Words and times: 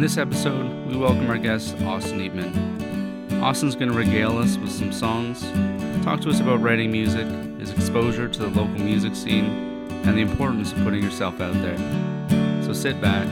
In 0.00 0.02
this 0.02 0.16
episode, 0.16 0.86
we 0.86 0.96
welcome 0.96 1.28
our 1.28 1.36
guest, 1.36 1.76
Austin 1.82 2.20
Eatman. 2.20 3.42
Austin's 3.42 3.76
going 3.76 3.90
to 3.90 3.94
regale 3.94 4.38
us 4.38 4.56
with 4.56 4.72
some 4.72 4.94
songs, 4.94 5.42
talk 6.02 6.22
to 6.22 6.30
us 6.30 6.40
about 6.40 6.62
writing 6.62 6.90
music, 6.90 7.26
his 7.58 7.70
exposure 7.70 8.26
to 8.26 8.38
the 8.38 8.46
local 8.46 8.78
music 8.78 9.14
scene, 9.14 9.44
and 9.90 10.16
the 10.16 10.22
importance 10.22 10.72
of 10.72 10.78
putting 10.84 11.02
yourself 11.02 11.38
out 11.42 11.52
there. 11.52 11.76
So 12.64 12.72
sit 12.72 12.98
back, 13.02 13.28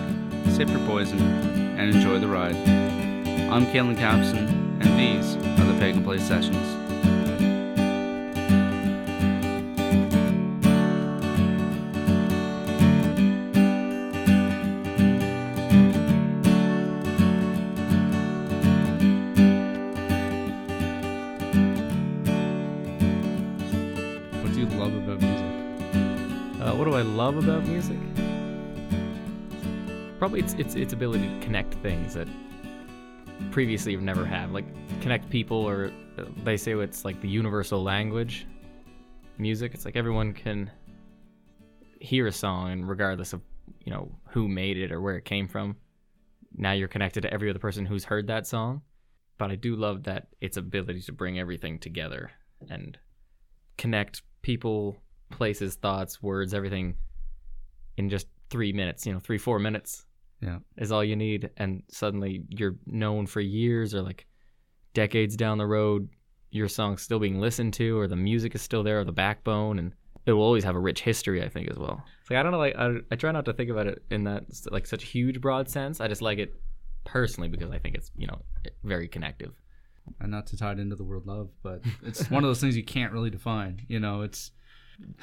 sip 0.51 0.69
your 0.69 0.87
poison, 0.87 1.19
and 1.79 1.95
enjoy 1.95 2.19
the 2.19 2.29
ride. 2.29 2.55
I'm 2.55 3.65
Kalen 3.69 3.97
Capson, 3.97 4.47
and 4.85 5.01
these 5.01 5.37
are 5.37 5.73
the 5.73 5.79
Pagan 5.81 6.05
Place 6.05 6.29
Sessions. 6.29 6.78
Probably 30.19 30.41
its 30.41 30.55
its 30.55 30.75
its 30.75 30.93
ability 30.93 31.29
to 31.29 31.41
connect 31.41 31.75
things 31.75 32.15
that 32.15 32.29
previously 33.51 33.93
you've 33.93 34.03
never 34.03 34.25
had, 34.25 34.53
like 34.53 34.65
connect 35.01 35.31
people, 35.31 35.59
or 35.59 35.93
uh, 36.19 36.25
they 36.45 36.57
say 36.57 36.73
it's 36.73 37.05
like 37.05 37.21
the 37.21 37.29
universal 37.29 37.83
language. 37.83 38.47
Music, 39.39 39.75
it's 39.75 39.85
like 39.85 39.95
everyone 39.95 40.33
can 40.33 40.71
hear 42.01 42.27
a 42.27 42.33
song, 42.33 42.73
and 42.73 42.89
regardless 42.89 43.33
of 43.33 43.43
you 43.85 43.93
know 43.93 44.11
who 44.31 44.49
made 44.49 44.77
it 44.77 44.91
or 44.91 45.01
where 45.01 45.17
it 45.17 45.25
came 45.25 45.47
from, 45.47 45.77
now 46.53 46.73
you're 46.73 46.89
connected 46.89 47.21
to 47.21 47.33
every 47.33 47.49
other 47.49 47.61
person 47.61 47.87
who's 47.87 48.05
heard 48.05 48.27
that 48.27 48.47
song. 48.47 48.83
But 49.39 49.53
I 49.53 49.55
do 49.55 49.77
love 49.77 50.03
that 50.05 50.27
its 50.41 50.57
ability 50.57 51.03
to 51.03 51.13
bring 51.13 51.39
everything 51.39 51.79
together 51.79 52.33
and 52.69 52.99
connect 53.77 54.23
people, 54.43 54.97
places, 55.31 55.77
thoughts, 55.77 56.21
words, 56.21 56.55
everything 56.55 56.97
in 57.97 58.11
just 58.11 58.27
three 58.51 58.73
minutes, 58.73 59.07
you 59.07 59.13
know, 59.13 59.21
three, 59.21 59.39
four 59.39 59.61
minutes 59.61 60.07
Yeah. 60.41 60.59
is 60.77 60.93
all 60.93 61.03
you 61.05 61.17
need. 61.17 61.51
And 61.57 61.83
suddenly 61.91 62.43
you're 62.49 62.77
known 62.87 63.27
for 63.27 63.41
years 63.41 63.95
or 63.95 64.03
like 64.03 64.27
decades 64.95 65.37
down 65.37 65.59
the 65.59 65.67
road, 65.67 66.09
your 66.51 66.69
song's 66.69 67.03
still 67.03 67.19
being 67.19 67.41
listened 67.41 67.75
to 67.75 67.99
or 67.99 68.07
the 68.07 68.17
music 68.17 68.55
is 68.55 68.63
still 68.63 68.83
there 68.83 69.01
or 69.01 69.05
the 69.05 69.13
backbone. 69.13 69.79
And 69.79 69.93
it 70.27 70.33
will 70.33 70.43
always 70.43 70.65
have 70.65 70.77
a 70.77 70.81
rich 70.81 71.01
history, 71.03 71.43
I 71.43 71.49
think, 71.49 71.71
as 71.71 71.79
well. 71.79 72.03
It's 72.21 72.31
like, 72.31 72.39
I 72.39 72.43
don't 72.43 72.53
know, 72.53 72.59
like, 72.59 72.77
I, 72.77 72.97
I 73.11 73.17
try 73.17 73.33
not 73.33 73.45
to 73.47 73.53
think 73.53 73.71
about 73.71 73.87
it 73.87 74.03
in 74.11 74.25
that, 74.25 74.45
like, 74.71 74.87
such 74.87 75.05
huge, 75.05 75.41
broad 75.41 75.69
sense. 75.71 76.01
I 76.01 76.09
just 76.09 76.21
like 76.23 76.39
it 76.39 76.55
personally 77.05 77.49
because 77.49 77.71
I 77.71 77.79
think 77.79 77.95
it's, 77.97 78.11
you 78.17 78.27
know, 78.27 78.39
very 78.85 79.09
connective. 79.09 79.53
And 80.21 80.31
not 80.31 80.47
to 80.49 80.57
tie 80.57 80.73
it 80.73 80.79
into 80.79 80.97
the 80.97 81.05
word 81.05 81.27
love, 81.27 81.49
but 81.63 81.83
it's 82.03 82.31
one 82.31 82.45
of 82.45 82.49
those 82.49 82.61
things 82.61 82.77
you 82.77 82.85
can't 82.85 83.13
really 83.13 83.31
define. 83.31 83.81
You 83.89 84.01
know, 84.01 84.23
it's 84.23 84.51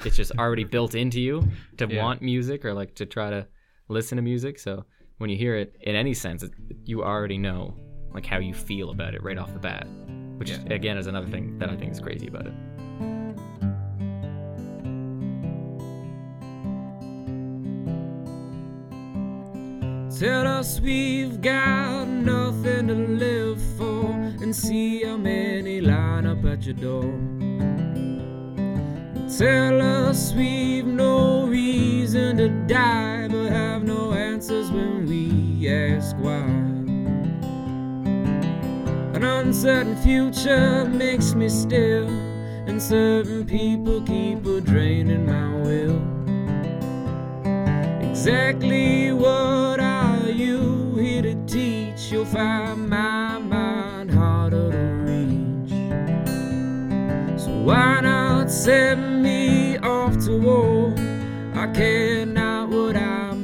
it's 0.04 0.16
just 0.16 0.32
already 0.38 0.64
built 0.64 0.94
into 0.94 1.20
you 1.20 1.46
to 1.78 1.86
Yeah. 1.90 2.02
want 2.02 2.22
music 2.22 2.64
or 2.64 2.72
like 2.72 2.94
to 2.96 3.06
try 3.06 3.30
to 3.30 3.46
listen 3.88 4.16
to 4.16 4.22
music. 4.22 4.58
So 4.58 4.84
when 5.18 5.30
you 5.30 5.36
hear 5.36 5.56
it 5.56 5.76
in 5.80 5.94
any 5.96 6.14
sense, 6.14 6.42
it, 6.42 6.52
you 6.84 7.02
already 7.02 7.38
know 7.38 7.74
like 8.12 8.26
how 8.26 8.38
you 8.38 8.54
feel 8.54 8.90
about 8.90 9.14
it 9.14 9.22
right 9.22 9.38
off 9.38 9.52
the 9.52 9.58
bat, 9.58 9.86
which 10.38 10.50
Yeah. 10.50 10.58
again 10.72 10.96
is 10.98 11.06
another 11.06 11.26
thing 11.28 11.58
that 11.58 11.68
I 11.70 11.76
think 11.76 11.92
is 11.92 12.00
crazy 12.00 12.28
about 12.28 12.46
it. 12.46 12.52
Tell 20.18 20.46
us 20.46 20.80
we've 20.80 21.42
got 21.42 22.06
nothing 22.08 22.88
to 22.88 22.94
live 22.94 23.60
for 23.76 24.10
and 24.40 24.54
see 24.56 25.04
how 25.04 25.18
many 25.18 25.80
line 25.82 26.26
up 26.26 26.42
at 26.46 26.64
your 26.64 26.74
door. 26.74 27.12
Tell 29.36 29.82
us 29.82 30.32
we've 30.32 30.86
no 30.86 31.46
reason 31.46 32.38
to 32.38 32.48
die 32.66 33.28
but 33.28 33.50
have 33.50 33.82
no 33.84 34.12
answers 34.46 34.70
when 34.70 35.06
we 35.06 35.68
ask 35.68 36.14
why. 36.18 36.36
An 39.16 39.24
uncertain 39.24 39.96
future 39.96 40.84
makes 40.84 41.34
me 41.34 41.48
still, 41.48 42.06
and 42.68 42.80
certain 42.80 43.44
people 43.44 44.02
keep 44.02 44.46
a 44.46 44.60
draining 44.60 45.26
my 45.26 45.52
will. 45.62 46.00
Exactly 48.08 49.10
what 49.12 49.80
are 49.80 50.28
you 50.28 50.94
here 50.94 51.22
to 51.22 51.34
teach? 51.46 52.12
You'll 52.12 52.24
find 52.24 52.88
my 52.88 53.38
mind 53.38 54.12
harder 54.12 54.70
to 54.70 54.78
reach. 55.10 55.70
So 57.40 57.50
why 57.64 58.00
not 58.00 58.48
send 58.48 59.24
me 59.24 59.76
off 59.78 60.16
to 60.26 60.38
war? 60.38 60.94
I 61.60 61.66
care 61.72 62.24
not 62.24 62.68
what 62.68 62.96
I'm 62.96 63.35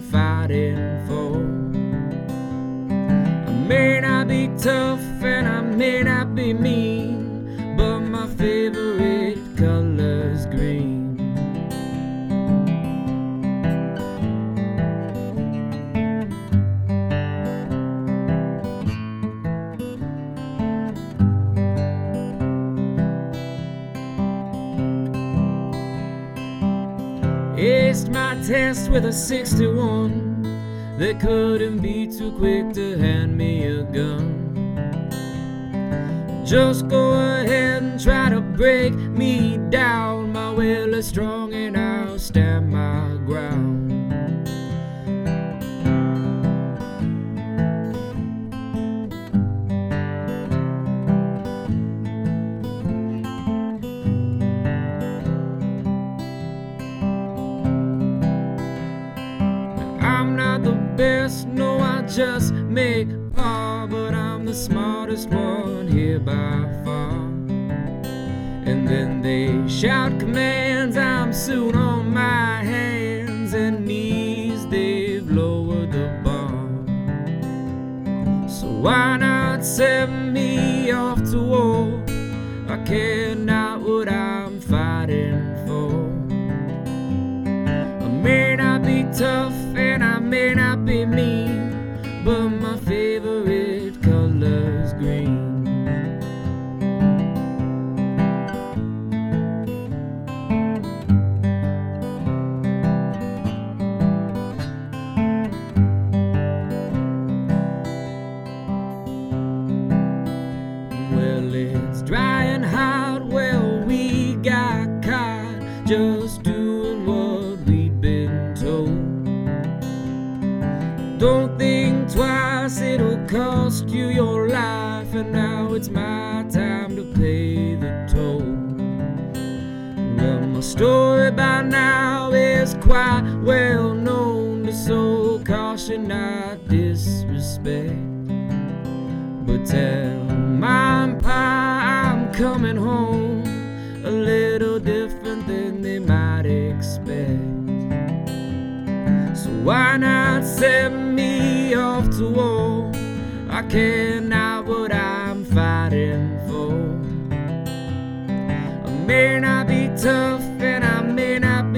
be 4.33 4.49
tough 4.57 5.23
and 5.23 5.47
I 5.47 5.61
may 5.61 6.03
not 6.03 6.35
be 6.35 6.55
mean, 6.55 7.77
but 7.77 8.01
my 8.01 8.27
favorite 8.27 9.37
color's 9.59 10.47
green. 10.47 11.19
Aced 27.59 28.09
my 28.09 28.43
test 28.49 28.91
with 28.91 29.05
a 29.05 29.13
61. 29.13 30.22
They 31.03 31.15
couldn't 31.15 31.79
be 31.79 32.07
too 32.07 32.31
quick 32.31 32.73
to 32.75 32.97
hand 32.97 33.37
me 33.37 33.65
a 33.65 33.83
gun. 33.83 34.55
Just 36.47 36.87
go 36.87 37.15
ahead 37.15 37.83
and 37.83 38.01
try 38.01 38.29
to 38.29 38.41
break 38.41 38.95
me 38.95 39.59
down. 39.69 40.31
My 40.33 40.53
will 40.53 40.95
is 40.95 41.09
strong 41.09 41.55
and 41.55 41.77
I'll 41.77 42.21
stand 42.21 42.71
my 42.71 43.19
ground. 43.27 43.72
Just 62.25 62.53
make 62.53 63.09
par, 63.35 63.83
ah, 63.83 63.87
but 63.91 64.15
I'm 64.15 64.45
the 64.45 64.55
smartest 64.55 65.29
one 65.29 65.89
here 65.89 66.21
by 66.21 66.57
far. 66.85 67.11
And 68.71 68.87
then 68.87 69.23
they 69.23 69.69
shout 69.69 70.21
commands, 70.21 70.97
I'm 70.97 71.33
soon 71.33 71.75
on 71.75 72.15
my 72.15 72.63
hands 72.63 73.55
and 73.55 73.85
knees, 73.85 74.65
they've 74.69 75.29
lowered 75.29 75.91
the 75.91 76.09
bar. 76.23 76.63
So 78.49 78.67
why 78.69 79.17
not 79.17 79.65
send 79.65 80.12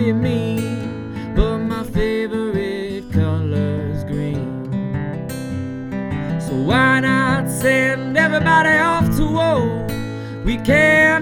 be 0.05 0.13
mean, 0.13 1.35
but 1.35 1.59
my 1.59 1.83
favorite 1.83 3.11
color's 3.11 4.05
green. 4.05 4.71
So 6.39 6.55
why 6.55 7.01
not 7.01 7.49
send 7.49 8.19
everybody 8.19 8.77
off 8.77 9.17
to 9.17 9.25
war? 9.27 9.87
We 10.45 10.59
care 10.59 11.14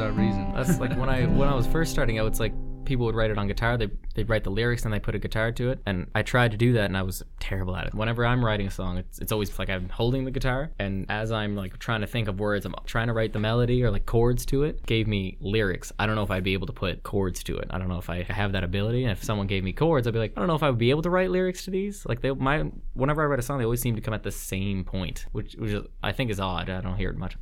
that 0.00 0.16
reason. 0.16 0.52
That's 0.54 0.78
like 0.78 0.96
when 0.96 1.08
I 1.08 1.26
when 1.26 1.48
I 1.48 1.54
was 1.54 1.66
first 1.66 1.92
starting 1.92 2.18
out. 2.18 2.26
It's 2.26 2.40
like 2.40 2.52
people 2.84 3.06
would 3.06 3.14
write 3.14 3.30
it 3.30 3.38
on 3.38 3.46
guitar. 3.46 3.76
They 3.76 3.88
they'd 4.14 4.28
write 4.28 4.44
the 4.44 4.50
lyrics 4.50 4.84
and 4.84 4.92
they 4.92 4.98
put 4.98 5.14
a 5.14 5.18
guitar 5.18 5.52
to 5.52 5.70
it. 5.70 5.80
And 5.86 6.06
I 6.14 6.22
tried 6.22 6.50
to 6.52 6.56
do 6.56 6.72
that 6.72 6.86
and 6.86 6.96
I 6.96 7.02
was 7.02 7.22
terrible 7.38 7.76
at 7.76 7.86
it. 7.86 7.94
Whenever 7.94 8.24
I'm 8.24 8.44
writing 8.44 8.66
a 8.66 8.70
song, 8.70 8.98
it's 8.98 9.18
it's 9.18 9.30
always 9.30 9.56
like 9.58 9.68
I'm 9.68 9.88
holding 9.88 10.24
the 10.24 10.30
guitar 10.30 10.70
and 10.78 11.06
as 11.08 11.30
I'm 11.30 11.54
like 11.54 11.78
trying 11.78 12.00
to 12.00 12.06
think 12.06 12.28
of 12.28 12.40
words, 12.40 12.64
I'm 12.64 12.74
trying 12.86 13.08
to 13.08 13.12
write 13.12 13.32
the 13.32 13.38
melody 13.38 13.84
or 13.84 13.90
like 13.90 14.06
chords 14.06 14.46
to 14.46 14.64
it. 14.64 14.84
Gave 14.86 15.06
me 15.06 15.36
lyrics. 15.40 15.92
I 15.98 16.06
don't 16.06 16.16
know 16.16 16.22
if 16.22 16.30
I'd 16.30 16.44
be 16.44 16.54
able 16.54 16.66
to 16.66 16.72
put 16.72 17.02
chords 17.02 17.44
to 17.44 17.58
it. 17.58 17.68
I 17.70 17.78
don't 17.78 17.88
know 17.88 17.98
if 17.98 18.10
I 18.10 18.22
have 18.22 18.52
that 18.52 18.64
ability. 18.64 19.04
And 19.04 19.12
if 19.12 19.22
someone 19.22 19.46
gave 19.46 19.62
me 19.62 19.72
chords, 19.72 20.06
I'd 20.06 20.14
be 20.14 20.18
like, 20.18 20.32
I 20.36 20.40
don't 20.40 20.48
know 20.48 20.56
if 20.56 20.62
I 20.62 20.70
would 20.70 20.78
be 20.78 20.90
able 20.90 21.02
to 21.02 21.10
write 21.10 21.30
lyrics 21.30 21.64
to 21.66 21.70
these. 21.70 22.06
Like 22.06 22.22
they 22.22 22.30
my 22.30 22.70
whenever 22.94 23.22
I 23.22 23.26
write 23.26 23.38
a 23.38 23.42
song, 23.42 23.58
they 23.58 23.64
always 23.64 23.82
seem 23.82 23.94
to 23.96 24.00
come 24.00 24.14
at 24.14 24.22
the 24.22 24.32
same 24.32 24.84
point, 24.84 25.26
which 25.32 25.54
which 25.54 25.76
I 26.02 26.12
think 26.12 26.30
is 26.30 26.40
odd. 26.40 26.70
I 26.70 26.80
don't 26.80 26.96
hear 26.96 27.10
it 27.10 27.16
much. 27.18 27.36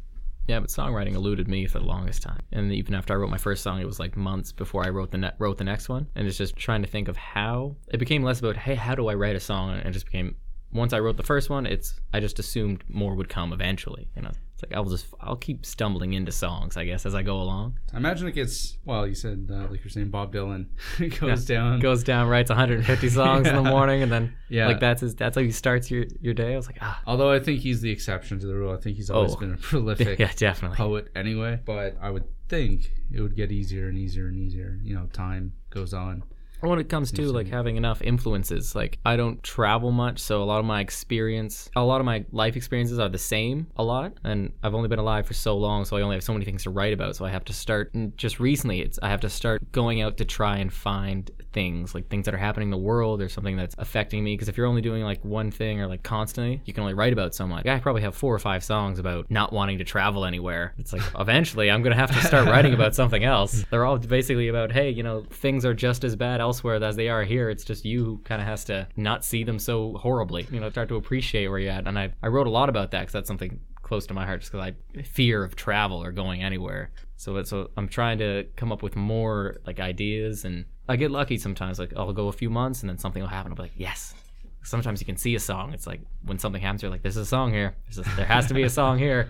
Yeah, 0.48 0.60
but 0.60 0.70
songwriting 0.70 1.14
eluded 1.14 1.46
me 1.46 1.66
for 1.66 1.78
the 1.78 1.84
longest 1.84 2.22
time. 2.22 2.40
And 2.52 2.72
even 2.72 2.94
after 2.94 3.12
I 3.12 3.16
wrote 3.16 3.28
my 3.28 3.36
first 3.36 3.62
song, 3.62 3.80
it 3.80 3.86
was 3.86 4.00
like 4.00 4.16
months 4.16 4.50
before 4.50 4.84
I 4.84 4.88
wrote 4.88 5.10
the 5.10 5.18
ne- 5.18 5.32
wrote 5.38 5.58
the 5.58 5.64
next 5.64 5.90
one. 5.90 6.08
And 6.16 6.26
it's 6.26 6.38
just 6.38 6.56
trying 6.56 6.80
to 6.80 6.88
think 6.88 7.08
of 7.08 7.18
how 7.18 7.76
it 7.92 7.98
became 7.98 8.22
less 8.22 8.40
about 8.40 8.56
hey, 8.56 8.74
how 8.74 8.94
do 8.94 9.08
I 9.08 9.14
write 9.14 9.36
a 9.36 9.40
song? 9.40 9.76
And 9.76 9.86
it 9.86 9.92
just 9.92 10.06
became 10.06 10.36
once 10.72 10.92
I 10.92 10.98
wrote 10.98 11.16
the 11.16 11.22
first 11.22 11.48
one, 11.50 11.66
it's 11.66 11.98
I 12.12 12.20
just 12.20 12.38
assumed 12.38 12.84
more 12.88 13.14
would 13.14 13.28
come 13.28 13.52
eventually. 13.52 14.08
You 14.14 14.22
know, 14.22 14.30
it's 14.52 14.62
like 14.62 14.74
I'll 14.74 14.84
just 14.84 15.06
I'll 15.20 15.36
keep 15.36 15.64
stumbling 15.64 16.12
into 16.12 16.30
songs, 16.32 16.76
I 16.76 16.84
guess, 16.84 17.06
as 17.06 17.14
I 17.14 17.22
go 17.22 17.40
along. 17.40 17.78
I 17.94 17.96
imagine 17.96 18.28
it 18.28 18.32
gets 18.32 18.76
well. 18.84 19.06
You 19.06 19.14
said 19.14 19.48
uh, 19.50 19.66
like 19.70 19.80
you're 19.82 19.88
saying 19.90 20.10
Bob 20.10 20.32
Dylan 20.32 20.66
goes 21.20 21.46
down. 21.46 21.80
Goes 21.80 22.04
down, 22.04 22.28
writes 22.28 22.50
150 22.50 23.08
songs 23.08 23.48
in 23.48 23.54
the 23.54 23.62
morning, 23.70 24.02
and 24.02 24.12
then 24.12 24.34
Yeah. 24.50 24.66
like 24.66 24.80
that's 24.80 25.00
his 25.00 25.14
that's 25.14 25.36
how 25.36 25.42
he 25.42 25.50
starts 25.52 25.90
your 25.90 26.04
your 26.20 26.34
day. 26.34 26.52
I 26.52 26.56
was 26.56 26.66
like 26.66 26.78
ah 26.82 27.00
Although 27.06 27.30
I 27.32 27.38
think 27.38 27.60
he's 27.60 27.80
the 27.80 27.90
exception 27.90 28.38
to 28.40 28.46
the 28.46 28.54
rule. 28.54 28.72
I 28.74 28.76
think 28.80 28.96
he's 28.96 29.10
always 29.10 29.34
Oh. 29.34 29.36
been 29.36 29.54
a 29.54 29.56
prolific 29.56 30.18
yeah 30.18 30.32
definitely. 30.36 30.76
poet 30.76 31.08
anyway. 31.16 31.60
But 31.64 31.96
I 32.00 32.10
would 32.10 32.24
think 32.48 32.90
it 33.10 33.20
would 33.22 33.36
get 33.36 33.50
easier 33.52 33.88
and 33.88 33.96
easier 33.96 34.26
and 34.28 34.36
easier. 34.38 34.78
You 34.82 34.94
know, 34.96 35.06
time 35.12 35.52
goes 35.70 35.94
on. 35.94 36.24
When 36.60 36.78
it 36.78 36.88
comes 36.88 37.12
to 37.12 37.22
like 37.32 37.46
having 37.46 37.76
enough 37.76 38.02
influences 38.02 38.74
like 38.74 38.98
i 39.04 39.16
don't 39.16 39.42
travel 39.42 39.90
much 39.90 40.18
so 40.18 40.42
a 40.42 40.44
lot 40.44 40.58
of 40.58 40.64
my 40.64 40.80
experience 40.80 41.70
a 41.76 41.82
lot 41.82 42.00
of 42.00 42.04
my 42.04 42.24
life 42.32 42.56
experiences 42.56 42.98
are 42.98 43.08
the 43.08 43.18
same 43.18 43.66
a 43.76 43.82
lot 43.82 44.12
and 44.24 44.52
i've 44.62 44.74
only 44.74 44.88
been 44.88 44.98
alive 44.98 45.26
for 45.26 45.34
so 45.34 45.56
long 45.56 45.84
so 45.84 45.96
i 45.96 46.02
only 46.02 46.16
have 46.16 46.22
so 46.22 46.32
many 46.32 46.44
things 46.44 46.62
to 46.62 46.70
write 46.70 46.92
about 46.92 47.14
so 47.14 47.24
i 47.24 47.30
have 47.30 47.44
to 47.44 47.52
start 47.52 47.92
and 47.94 48.16
just 48.16 48.40
recently 48.40 48.80
it's 48.80 48.98
i 49.02 49.08
have 49.08 49.20
to 49.20 49.30
start 49.30 49.70
going 49.72 50.00
out 50.02 50.16
to 50.16 50.24
try 50.24 50.58
and 50.58 50.72
find 50.72 51.30
things 51.52 51.94
like 51.94 52.08
things 52.08 52.24
that 52.26 52.34
are 52.34 52.38
happening 52.38 52.66
in 52.66 52.70
the 52.70 52.76
world 52.76 53.22
or 53.22 53.28
something 53.28 53.56
that's 53.56 53.74
affecting 53.78 54.22
me 54.22 54.34
because 54.34 54.48
if 54.48 54.56
you're 54.56 54.66
only 54.66 54.82
doing 54.82 55.02
like 55.02 55.24
one 55.24 55.50
thing 55.50 55.80
or 55.80 55.86
like 55.86 56.02
constantly 56.02 56.60
you 56.64 56.72
can 56.72 56.82
only 56.82 56.94
write 56.94 57.12
about 57.12 57.34
so 57.34 57.46
much. 57.46 57.66
I 57.66 57.78
probably 57.80 58.02
have 58.02 58.14
four 58.14 58.34
or 58.34 58.38
five 58.38 58.62
songs 58.62 58.98
about 58.98 59.30
not 59.30 59.52
wanting 59.52 59.78
to 59.78 59.84
travel 59.84 60.24
anywhere. 60.24 60.74
It's 60.78 60.92
like 60.92 61.02
eventually 61.18 61.70
i'm 61.70 61.82
gonna 61.82 61.96
have 61.96 62.14
to 62.14 62.26
start 62.26 62.46
writing 62.46 62.74
about 62.74 62.94
something 62.94 63.24
else. 63.24 63.64
They're 63.70 63.84
all 63.84 63.98
basically 63.98 64.48
about 64.48 64.72
hey 64.72 64.90
you 64.90 65.02
know 65.02 65.24
things 65.30 65.64
are 65.64 65.74
just 65.74 66.04
as 66.04 66.16
bad 66.16 66.40
elsewhere 66.48 66.82
as 66.82 66.96
they 66.96 67.08
are 67.08 67.24
here 67.24 67.50
it's 67.50 67.64
just 67.64 67.84
you 67.84 68.04
who 68.04 68.18
kind 68.24 68.40
of 68.40 68.48
has 68.48 68.64
to 68.64 68.88
not 68.96 69.24
see 69.24 69.44
them 69.44 69.58
so 69.58 69.92
horribly 69.98 70.46
you 70.50 70.58
know 70.58 70.70
start 70.70 70.88
to 70.88 70.96
appreciate 70.96 71.46
where 71.48 71.58
you're 71.58 71.70
at. 71.70 71.86
And 71.86 71.98
i, 71.98 72.10
I 72.22 72.28
wrote 72.28 72.46
a 72.46 72.50
lot 72.50 72.68
about 72.68 72.90
that 72.92 73.00
because 73.00 73.12
that's 73.12 73.28
something 73.28 73.60
close 73.82 74.06
to 74.06 74.14
my 74.14 74.24
heart 74.24 74.40
just 74.40 74.52
because 74.52 74.72
i 74.96 75.02
fear 75.02 75.44
of 75.44 75.56
travel 75.56 76.02
or 76.02 76.12
going 76.12 76.42
anywhere. 76.42 76.90
So 77.16 77.42
so 77.42 77.70
i'm 77.76 77.88
trying 77.88 78.18
to 78.18 78.46
come 78.56 78.72
up 78.72 78.82
with 78.82 78.96
more 78.96 79.56
like 79.66 79.78
ideas 79.80 80.44
and 80.44 80.64
i 80.88 80.96
get 80.96 81.10
lucky 81.10 81.36
sometimes 81.38 81.78
like 81.78 81.92
i'll 81.96 82.12
go 82.12 82.28
a 82.28 82.32
few 82.32 82.50
months 82.50 82.80
and 82.82 82.88
then 82.88 82.98
something 82.98 83.22
will 83.22 83.30
happen 83.38 83.52
i'll 83.52 83.56
be 83.56 83.62
like 83.62 83.72
yes. 83.76 84.14
Sometimes 84.62 85.00
you 85.00 85.06
can 85.06 85.16
see 85.16 85.34
a 85.34 85.40
song 85.40 85.72
it's 85.72 85.86
like 85.86 86.00
when 86.24 86.38
something 86.38 86.62
happens 86.62 86.82
you're 86.82 86.90
like 86.90 87.02
there's 87.02 87.16
a 87.16 87.26
song 87.26 87.52
here. 87.52 87.76
There 88.16 88.26
has 88.26 88.46
to 88.48 88.54
be 88.54 88.62
a 88.62 88.70
song 88.70 88.98
here. 88.98 89.28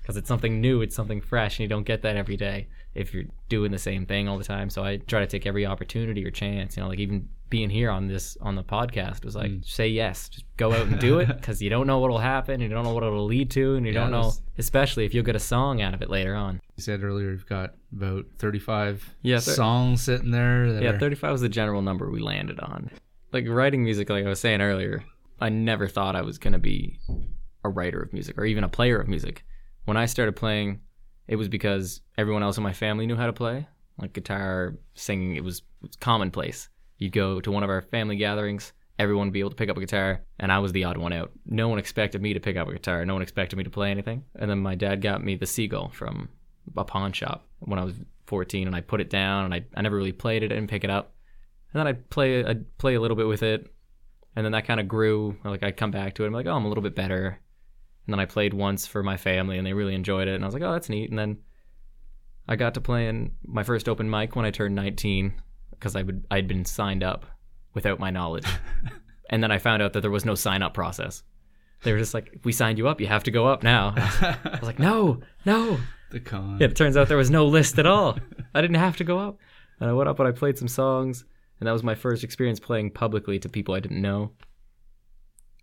Because 0.00 0.16
it's 0.16 0.28
something 0.28 0.60
new 0.62 0.80
it's 0.80 0.96
something 0.96 1.20
fresh 1.20 1.58
and 1.58 1.64
you 1.64 1.68
don't 1.68 1.88
get 1.92 2.00
that 2.02 2.16
every 2.16 2.38
day 2.38 2.68
if 2.94 3.12
you're 3.14 3.24
doing 3.48 3.70
the 3.70 3.78
same 3.78 4.04
thing 4.06 4.28
all 4.28 4.38
the 4.38 4.44
time 4.44 4.68
so 4.70 4.82
i 4.84 4.96
try 4.96 5.20
to 5.20 5.26
take 5.26 5.46
every 5.46 5.64
opportunity 5.66 6.24
or 6.24 6.30
chance 6.30 6.76
you 6.76 6.82
know 6.82 6.88
like 6.88 6.98
even 6.98 7.28
being 7.50 7.70
here 7.70 7.90
on 7.90 8.06
this 8.08 8.36
on 8.42 8.56
the 8.56 8.62
podcast 8.62 9.24
was 9.24 9.34
like 9.34 9.50
mm. 9.50 9.64
say 9.64 9.88
yes 9.88 10.28
just 10.28 10.44
go 10.58 10.70
out 10.72 10.86
and 10.86 10.98
do 11.00 11.18
it 11.18 11.28
because 11.36 11.62
you 11.62 11.70
don't 11.70 11.86
know 11.86 11.98
what'll 11.98 12.18
happen 12.18 12.60
you 12.60 12.68
don't 12.68 12.84
know 12.84 12.92
what 12.92 13.02
it'll 13.02 13.24
lead 13.24 13.50
to 13.50 13.74
and 13.76 13.86
you 13.86 13.92
Yeah, 13.92 14.00
don't 14.00 14.10
know 14.10 14.22
that's- 14.24 14.42
especially 14.58 15.04
if 15.06 15.14
you'll 15.14 15.24
get 15.24 15.36
a 15.36 15.40
song 15.40 15.80
out 15.80 15.94
of 15.94 16.02
it 16.02 16.10
later 16.10 16.34
on 16.34 16.60
You 16.76 16.82
said 16.82 17.02
earlier 17.02 17.30
you've 17.30 17.46
got 17.46 17.74
about 17.96 18.26
35 18.38 19.14
Yeah, 19.22 19.38
thir- 19.38 19.52
songs 19.52 20.02
sitting 20.02 20.30
there. 20.30 20.66
Yeah, 20.82 20.90
are, 20.90 20.98
35 20.98 21.32
was 21.32 21.40
the 21.40 21.48
general 21.48 21.80
number 21.80 22.10
we 22.10 22.20
landed 22.20 22.60
on. 22.60 22.90
Like 23.32 23.46
writing 23.48 23.82
music, 23.84 24.10
like 24.10 24.26
I 24.26 24.28
was 24.28 24.40
saying 24.40 24.60
earlier, 24.60 25.04
I 25.40 25.48
never 25.48 25.88
thought 25.88 26.16
I 26.16 26.22
was 26.22 26.36
going 26.38 26.52
to 26.54 26.58
be 26.58 26.98
a 27.64 27.68
writer 27.70 28.00
of 28.00 28.12
music 28.12 28.36
or 28.36 28.44
even 28.44 28.64
a 28.64 28.68
player 28.68 29.00
of 29.00 29.08
music. 29.08 29.44
When 29.86 29.96
I 29.96 30.04
started 30.06 30.36
playing, 30.36 30.80
it 31.28 31.36
was 31.36 31.48
because 31.48 32.00
everyone 32.16 32.42
else 32.42 32.56
in 32.56 32.62
my 32.62 32.72
family 32.72 33.06
knew 33.06 33.16
how 33.16 33.26
to 33.26 33.32
play. 33.32 33.66
Like 33.98 34.12
guitar, 34.12 34.74
singing, 34.94 35.36
it 35.36 35.44
was, 35.44 35.58
it 35.58 35.88
was 35.88 35.96
commonplace. 35.96 36.68
You'd 36.98 37.12
go 37.12 37.40
to 37.40 37.50
one 37.52 37.62
of 37.62 37.70
our 37.70 37.82
family 37.82 38.16
gatherings, 38.16 38.72
everyone 38.98 39.28
would 39.28 39.32
be 39.32 39.40
able 39.40 39.50
to 39.50 39.56
pick 39.56 39.70
up 39.70 39.76
a 39.76 39.80
guitar, 39.80 40.22
and 40.40 40.50
I 40.50 40.58
was 40.58 40.72
the 40.72 40.84
odd 40.84 40.96
one 40.96 41.12
out. 41.12 41.30
No 41.46 41.68
one 41.68 41.78
expected 41.78 42.20
me 42.20 42.34
to 42.34 42.40
pick 42.40 42.56
up 42.56 42.68
a 42.68 42.72
guitar. 42.72 43.04
No 43.04 43.14
one 43.14 43.22
expected 43.22 43.56
me 43.56 43.64
to 43.64 43.70
play 43.70 43.90
anything. 43.90 44.24
And 44.36 44.50
then 44.50 44.58
my 44.58 44.74
dad 44.74 45.00
got 45.00 45.22
me 45.22 45.36
the 45.36 45.46
Seagull 45.46 45.90
from 45.90 46.28
a 46.76 46.84
pawn 46.84 47.12
shop 47.12 47.46
when 47.60 47.78
I 47.78 47.84
was 47.84 47.94
14, 48.26 48.66
and 48.66 48.76
I 48.76 48.80
put 48.80 49.00
it 49.00 49.10
down, 49.10 49.44
and 49.44 49.54
I, 49.54 49.64
I 49.76 49.82
never 49.82 49.96
really 49.96 50.12
played 50.12 50.42
it. 50.42 50.52
I 50.52 50.56
didn't 50.56 50.70
pick 50.70 50.84
it 50.84 50.90
up. 50.90 51.14
And 51.72 51.80
then 51.80 51.86
I'd 51.86 52.10
play 52.10 52.44
I'd 52.44 52.78
play 52.78 52.94
a 52.94 53.00
little 53.00 53.16
bit 53.16 53.26
with 53.26 53.42
it, 53.42 53.72
and 54.34 54.44
then 54.44 54.52
that 54.52 54.66
kind 54.66 54.80
of 54.80 54.88
grew. 54.88 55.36
Like 55.44 55.62
I'd 55.62 55.76
come 55.76 55.90
back 55.90 56.14
to 56.14 56.24
it. 56.24 56.26
I'm 56.26 56.32
like, 56.32 56.46
oh, 56.46 56.54
I'm 56.54 56.64
a 56.64 56.68
little 56.68 56.82
bit 56.82 56.94
better. 56.94 57.40
And 58.08 58.14
then 58.14 58.20
I 58.20 58.24
played 58.24 58.54
once 58.54 58.86
for 58.86 59.02
my 59.02 59.18
family, 59.18 59.58
and 59.58 59.66
they 59.66 59.74
really 59.74 59.94
enjoyed 59.94 60.28
it. 60.28 60.34
And 60.34 60.42
I 60.42 60.46
was 60.46 60.54
like, 60.54 60.62
oh, 60.62 60.72
that's 60.72 60.88
neat. 60.88 61.10
And 61.10 61.18
then 61.18 61.36
I 62.48 62.56
got 62.56 62.72
to 62.72 62.80
playing 62.80 63.32
my 63.44 63.62
first 63.62 63.86
open 63.86 64.08
mic 64.08 64.34
when 64.34 64.46
I 64.46 64.50
turned 64.50 64.74
19 64.74 65.34
because 65.72 65.94
I 65.94 66.00
would 66.00 66.26
I'd 66.30 66.48
been 66.48 66.64
signed 66.64 67.02
up 67.02 67.26
without 67.74 68.00
my 68.00 68.08
knowledge, 68.08 68.46
and 69.30 69.42
then 69.42 69.50
I 69.50 69.58
found 69.58 69.82
out 69.82 69.92
that 69.92 70.00
there 70.00 70.10
was 70.10 70.24
no 70.24 70.34
sign 70.34 70.62
up 70.62 70.72
process. 70.72 71.22
They 71.82 71.92
were 71.92 71.98
just 71.98 72.14
like, 72.14 72.40
we 72.44 72.52
signed 72.52 72.78
you 72.78 72.88
up, 72.88 72.98
you 72.98 73.08
have 73.08 73.24
to 73.24 73.30
go 73.30 73.46
up 73.46 73.62
now. 73.62 73.92
I 73.96 74.38
was 74.58 74.62
like, 74.62 74.78
no, 74.78 75.20
no. 75.44 75.78
the 76.10 76.18
con. 76.18 76.56
Yeah, 76.58 76.68
it 76.68 76.76
turns 76.76 76.96
out 76.96 77.08
there 77.08 77.18
was 77.18 77.30
no 77.30 77.44
list 77.44 77.78
at 77.78 77.84
all. 77.84 78.18
I 78.54 78.62
didn't 78.62 78.78
have 78.78 78.96
to 78.96 79.04
go 79.04 79.18
up. 79.18 79.36
And 79.80 79.90
I 79.90 79.92
went 79.92 80.08
up 80.08 80.18
and 80.18 80.26
I 80.26 80.32
played 80.32 80.56
some 80.56 80.66
songs, 80.66 81.26
and 81.60 81.66
that 81.66 81.72
was 81.72 81.82
my 81.82 81.94
first 81.94 82.24
experience 82.24 82.58
playing 82.58 82.92
publicly 82.92 83.38
to 83.40 83.50
people 83.50 83.74
I 83.74 83.80
didn't 83.80 84.00
know. 84.00 84.32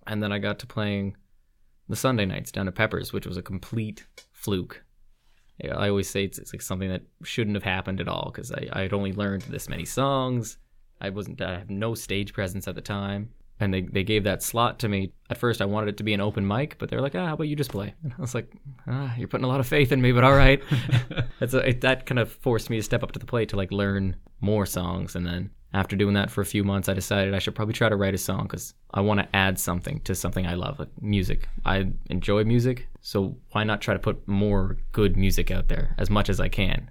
And 0.05 0.21
then 0.21 0.31
I 0.31 0.37
got 0.37 0.59
to 0.59 0.67
playing 0.67 1.17
the 1.87 1.95
Sunday 1.95 2.25
nights 2.25 2.51
down 2.51 2.67
at 2.67 2.75
Peppers, 2.75 3.13
which 3.13 3.27
was 3.27 3.37
a 3.37 3.41
complete 3.41 4.05
fluke. 4.31 4.83
I 5.63 5.87
always 5.89 6.09
say 6.09 6.25
it's, 6.25 6.37
it's 6.37 6.53
like 6.53 6.61
something 6.61 6.89
that 6.89 7.03
shouldn't 7.23 7.55
have 7.55 7.63
happened 7.63 8.01
at 8.01 8.07
all 8.07 8.31
because 8.33 8.51
I 8.51 8.67
I'd 8.73 8.93
only 8.93 9.13
learned 9.13 9.43
this 9.43 9.69
many 9.69 9.85
songs. 9.85 10.57
I 10.99 11.09
wasn't 11.09 11.41
I 11.41 11.59
have 11.59 11.69
no 11.69 11.95
stage 11.95 12.33
presence 12.33 12.67
at 12.67 12.75
the 12.75 12.81
time, 12.81 13.29
and 13.59 13.73
they 13.73 13.81
they 13.81 14.03
gave 14.03 14.25
that 14.25 14.43
slot 14.43 14.79
to 14.79 14.89
me. 14.89 15.13
At 15.29 15.37
first, 15.37 15.61
I 15.61 15.65
wanted 15.65 15.89
it 15.89 15.97
to 15.97 16.03
be 16.03 16.13
an 16.13 16.19
open 16.19 16.45
mic, 16.45 16.77
but 16.77 16.89
they're 16.89 17.01
like, 17.01 17.15
ah, 17.15 17.27
how 17.27 17.33
about 17.35 17.47
you 17.47 17.55
just 17.55 17.71
play? 17.71 17.93
And 18.03 18.13
I 18.17 18.21
was 18.21 18.35
like, 18.35 18.51
ah, 18.87 19.15
you're 19.17 19.29
putting 19.29 19.45
a 19.45 19.47
lot 19.47 19.61
of 19.61 19.67
faith 19.67 19.93
in 19.93 20.01
me, 20.01 20.11
but 20.11 20.23
all 20.23 20.35
right. 20.35 20.61
It, 21.41 21.81
that 21.81 22.05
kind 22.05 22.17
of 22.17 22.31
forced 22.31 22.69
me 22.69 22.77
to 22.77 22.83
step 22.83 23.03
up 23.03 23.11
to 23.11 23.19
the 23.19 23.25
plate 23.25 23.49
to 23.49 23.55
like 23.55 23.71
learn 23.71 24.15
more 24.41 24.65
songs, 24.65 25.15
and 25.15 25.25
then 25.25 25.51
after 25.75 25.97
doing 25.97 26.13
that 26.13 26.31
for 26.31 26.41
a 26.41 26.45
few 26.45 26.63
months, 26.63 26.87
I 26.87 26.93
decided 26.93 27.33
I 27.33 27.39
should 27.39 27.53
probably 27.53 27.73
try 27.73 27.89
to 27.89 27.97
write 27.97 28.13
a 28.13 28.17
song 28.17 28.43
because 28.43 28.73
I 28.93 29.01
want 29.01 29.19
to 29.19 29.35
add 29.35 29.59
something 29.59 29.99
to 30.01 30.15
something 30.15 30.47
I 30.47 30.53
love, 30.53 30.79
like 30.79 30.89
music. 31.01 31.49
I 31.65 31.91
enjoy 32.09 32.45
music, 32.45 32.87
so 33.01 33.35
why 33.51 33.65
not 33.65 33.81
try 33.81 33.93
to 33.93 33.99
put 33.99 34.25
more 34.25 34.77
good 34.93 35.17
music 35.17 35.51
out 35.51 35.67
there 35.67 35.93
as 35.97 36.09
much 36.09 36.29
as 36.29 36.39
I 36.39 36.47
can? 36.47 36.89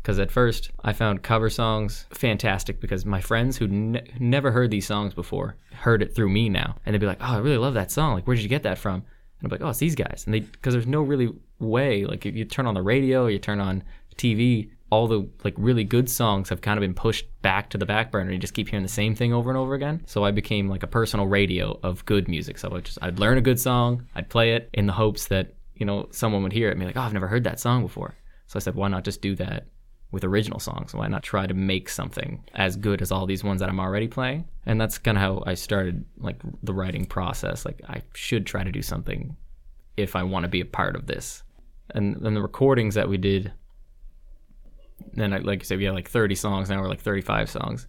Because 0.00 0.20
at 0.20 0.30
first, 0.30 0.70
I 0.84 0.92
found 0.92 1.22
cover 1.22 1.50
songs 1.50 2.06
fantastic 2.10 2.80
because 2.80 3.04
my 3.04 3.20
friends 3.20 3.56
who 3.56 3.66
ne- 3.66 4.12
never 4.20 4.52
heard 4.52 4.70
these 4.70 4.86
songs 4.86 5.12
before 5.12 5.56
heard 5.72 6.00
it 6.00 6.14
through 6.14 6.28
me 6.28 6.48
now. 6.48 6.76
And 6.86 6.94
they'd 6.94 7.00
be 7.00 7.06
like, 7.06 7.20
oh, 7.20 7.34
I 7.34 7.38
really 7.38 7.56
love 7.56 7.74
that 7.74 7.90
song. 7.90 8.14
Like, 8.14 8.26
where 8.26 8.36
did 8.36 8.42
you 8.42 8.48
get 8.48 8.62
that 8.62 8.78
from? 8.78 8.96
And 8.96 9.44
I'm 9.44 9.50
like, 9.50 9.62
oh, 9.62 9.70
it's 9.70 9.78
these 9.78 9.94
guys. 9.94 10.22
And 10.26 10.34
they, 10.34 10.40
because 10.40 10.74
there's 10.74 10.86
no 10.86 11.02
really 11.02 11.32
way, 11.58 12.04
like, 12.04 12.26
if 12.26 12.36
you 12.36 12.44
turn 12.44 12.66
on 12.66 12.74
the 12.74 12.82
radio, 12.82 13.26
you 13.26 13.38
turn 13.38 13.60
on 13.60 13.82
TV, 14.16 14.70
all 14.90 15.08
the 15.08 15.28
like 15.42 15.54
really 15.56 15.84
good 15.84 16.08
songs 16.08 16.48
have 16.48 16.60
kind 16.60 16.78
of 16.78 16.82
been 16.82 16.94
pushed 16.94 17.26
back 17.42 17.70
to 17.70 17.78
the 17.78 17.86
back 17.86 18.12
burner. 18.12 18.30
You 18.30 18.38
just 18.38 18.54
keep 18.54 18.68
hearing 18.68 18.82
the 18.82 18.88
same 18.88 19.14
thing 19.14 19.32
over 19.32 19.50
and 19.50 19.58
over 19.58 19.74
again. 19.74 20.02
So 20.06 20.24
I 20.24 20.30
became 20.30 20.68
like 20.68 20.82
a 20.82 20.88
personal 20.88 21.26
radio 21.26 21.78
of 21.82 22.04
good 22.04 22.28
music. 22.28 22.58
So 22.58 22.74
I 22.74 22.80
just 22.80 22.98
I'd 23.02 23.18
learn 23.18 23.38
a 23.38 23.42
good 23.42 23.58
song, 23.58 24.06
I'd 24.14 24.28
play 24.28 24.52
it 24.52 24.68
in 24.72 24.86
the 24.86 24.92
hopes 24.92 25.26
that 25.28 25.54
you 25.74 25.86
know 25.86 26.08
someone 26.10 26.42
would 26.42 26.52
hear 26.52 26.68
it 26.68 26.72
and 26.72 26.80
be 26.80 26.86
like, 26.86 26.96
oh, 26.96 27.00
I've 27.00 27.12
never 27.12 27.28
heard 27.28 27.44
that 27.44 27.60
song 27.60 27.82
before. 27.82 28.14
So 28.46 28.58
I 28.58 28.60
said, 28.60 28.74
why 28.74 28.88
not 28.88 29.04
just 29.04 29.22
do 29.22 29.34
that 29.36 29.66
with 30.12 30.22
original 30.22 30.60
songs? 30.60 30.94
Why 30.94 31.08
not 31.08 31.22
try 31.22 31.46
to 31.46 31.54
make 31.54 31.88
something 31.88 32.44
as 32.54 32.76
good 32.76 33.02
as 33.02 33.10
all 33.10 33.26
these 33.26 33.42
ones 33.42 33.60
that 33.60 33.68
I'm 33.68 33.80
already 33.80 34.06
playing? 34.06 34.44
And 34.64 34.80
that's 34.80 34.98
kind 34.98 35.18
of 35.18 35.22
how 35.22 35.42
I 35.46 35.54
started 35.54 36.04
like 36.18 36.40
the 36.62 36.74
writing 36.74 37.04
process. 37.04 37.64
Like 37.64 37.80
I 37.88 38.02
should 38.14 38.46
try 38.46 38.62
to 38.62 38.70
do 38.70 38.82
something 38.82 39.36
if 39.96 40.14
I 40.14 40.22
want 40.22 40.44
to 40.44 40.48
be 40.48 40.60
a 40.60 40.66
part 40.66 40.94
of 40.94 41.06
this. 41.06 41.42
And 41.90 42.16
then 42.20 42.34
the 42.34 42.42
recordings 42.42 42.94
that 42.94 43.08
we 43.08 43.16
did 43.18 43.52
then 45.12 45.32
I, 45.32 45.38
like 45.38 45.60
I 45.60 45.62
said, 45.64 45.78
we 45.78 45.84
had 45.84 45.94
like 45.94 46.08
30 46.08 46.34
songs. 46.34 46.70
Now 46.70 46.80
we're 46.80 46.88
like 46.88 47.00
35 47.00 47.50
songs. 47.50 47.86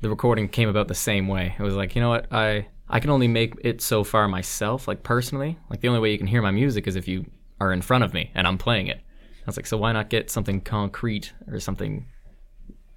The 0.00 0.08
recording 0.10 0.48
came 0.48 0.68
about 0.68 0.88
the 0.88 0.94
same 0.94 1.26
way. 1.28 1.54
It 1.58 1.62
was 1.62 1.74
like, 1.74 1.94
you 1.96 2.00
know 2.02 2.10
what, 2.10 2.32
I 2.32 2.68
I 2.90 3.00
can 3.00 3.10
only 3.10 3.28
make 3.28 3.54
it 3.62 3.80
so 3.82 4.02
far 4.04 4.28
myself, 4.28 4.88
like 4.88 5.02
personally. 5.02 5.58
Like 5.70 5.80
the 5.80 5.88
only 5.88 6.00
way 6.00 6.12
you 6.12 6.18
can 6.18 6.26
hear 6.26 6.40
my 6.42 6.50
music 6.52 6.86
is 6.86 6.96
if 6.96 7.06
you 7.08 7.26
are 7.60 7.72
in 7.72 7.82
front 7.82 8.04
of 8.04 8.14
me 8.14 8.30
and 8.34 8.46
I'm 8.46 8.56
playing 8.58 8.86
it. 8.86 8.98
I 8.98 9.46
was 9.46 9.56
like, 9.56 9.66
so 9.66 9.76
why 9.76 9.92
not 9.92 10.08
get 10.10 10.30
something 10.30 10.60
concrete 10.60 11.32
or 11.50 11.58
something 11.60 12.06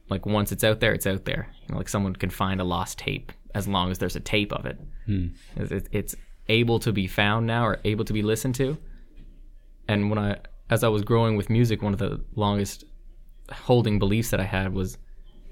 like 0.09 0.25
once 0.25 0.51
it's 0.51 0.63
out 0.63 0.79
there, 0.79 0.93
it's 0.93 1.07
out 1.07 1.25
there. 1.25 1.50
You 1.61 1.67
know, 1.73 1.77
like 1.77 1.89
someone 1.89 2.15
can 2.15 2.29
find 2.29 2.59
a 2.61 2.63
lost 2.63 3.00
tape 3.00 3.31
as 3.55 3.67
long 3.67 3.89
as 3.91 3.97
there's 3.97 4.15
a 4.15 4.19
tape 4.19 4.51
of 4.53 4.65
it. 4.65 4.79
Hmm. 5.05 5.27
It- 5.55 5.88
It's 5.91 6.15
able 6.47 6.79
to 6.79 6.91
be 6.91 7.07
found 7.07 7.47
now 7.47 7.65
or 7.65 7.79
able 7.83 8.03
to 8.05 8.13
be 8.13 8.21
listened 8.21 8.55
to. 8.55 8.77
And 9.88 10.09
when 10.09 10.19
I, 10.19 10.38
as 10.69 10.83
I 10.83 10.88
was 10.89 11.01
growing 11.03 11.35
with 11.38 11.50
music, 11.50 11.81
one 11.81 11.93
of 11.93 12.00
the 12.00 12.21
longest 12.35 12.83
holding 13.51 14.00
beliefs 14.00 14.29
that 14.31 14.39
I 14.39 14.43
had 14.46 14.74
was 14.74 14.98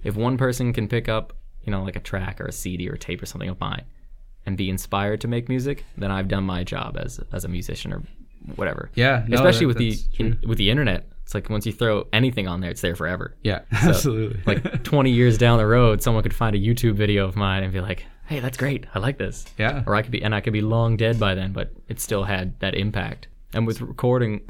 if 0.03 0.15
one 0.15 0.37
person 0.37 0.73
can 0.73 0.87
pick 0.87 1.09
up, 1.09 1.33
you 1.63 1.71
know, 1.71 1.83
like 1.83 1.95
a 1.95 1.99
track 1.99 2.39
or 2.41 2.45
a 2.45 2.51
CD 2.51 2.89
or 2.89 2.93
a 2.93 2.97
tape 2.97 3.21
or 3.21 3.25
something 3.25 3.49
of 3.49 3.59
mine 3.59 3.83
and 4.45 4.55
be 4.57 4.69
inspired 4.69 5.21
to 5.21 5.27
make 5.27 5.49
music, 5.49 5.83
then 5.97 6.11
I've 6.11 6.27
done 6.27 6.43
my 6.43 6.63
job 6.63 6.97
as 6.97 7.19
as 7.31 7.43
a 7.45 7.47
musician 7.47 7.93
or 7.93 8.03
whatever. 8.55 8.89
Yeah, 8.95 9.25
no, 9.27 9.35
especially 9.35 9.71
that- 9.73 9.79
with 9.79 10.17
the 10.17 10.23
in, 10.23 10.39
with 10.47 10.57
the 10.57 10.69
internet. 10.69 11.07
It's 11.23 11.35
like 11.35 11.47
once 11.49 11.63
you 11.67 11.71
throw 11.71 12.07
anything 12.11 12.47
on 12.47 12.59
there, 12.59 12.71
it's 12.71 12.81
there 12.81 12.95
forever. 12.95 13.35
Yeah, 13.43 13.59
absolutely. 13.71 14.41
Like 14.47 14.83
20 14.83 15.11
years 15.11 15.37
down 15.37 15.59
the 15.59 15.67
road, 15.67 16.01
someone 16.01 16.23
could 16.23 16.33
find 16.33 16.55
a 16.55 16.59
YouTube 16.59 16.95
video 16.95 17.25
of 17.27 17.35
mine 17.35 17.61
and 17.61 17.71
be 17.71 17.81
like, 17.81 18.03
"Hey, 18.25 18.39
that's 18.39 18.57
great. 18.57 18.87
I 18.95 18.99
like 18.99 19.19
this." 19.19 19.45
yeah, 19.59 19.83
or 19.85 19.93
I 19.93 20.01
could 20.01 20.11
be 20.11 20.23
and 20.23 20.33
I 20.33 20.41
could 20.41 20.53
be 20.53 20.61
long 20.61 20.97
dead 20.97 21.19
by 21.19 21.35
then, 21.35 21.51
but 21.53 21.71
it 21.87 21.99
still 21.99 22.23
had 22.23 22.59
that 22.61 22.73
impact. 22.73 23.27
And 23.53 23.67
with 23.67 23.79
recording, 23.81 24.41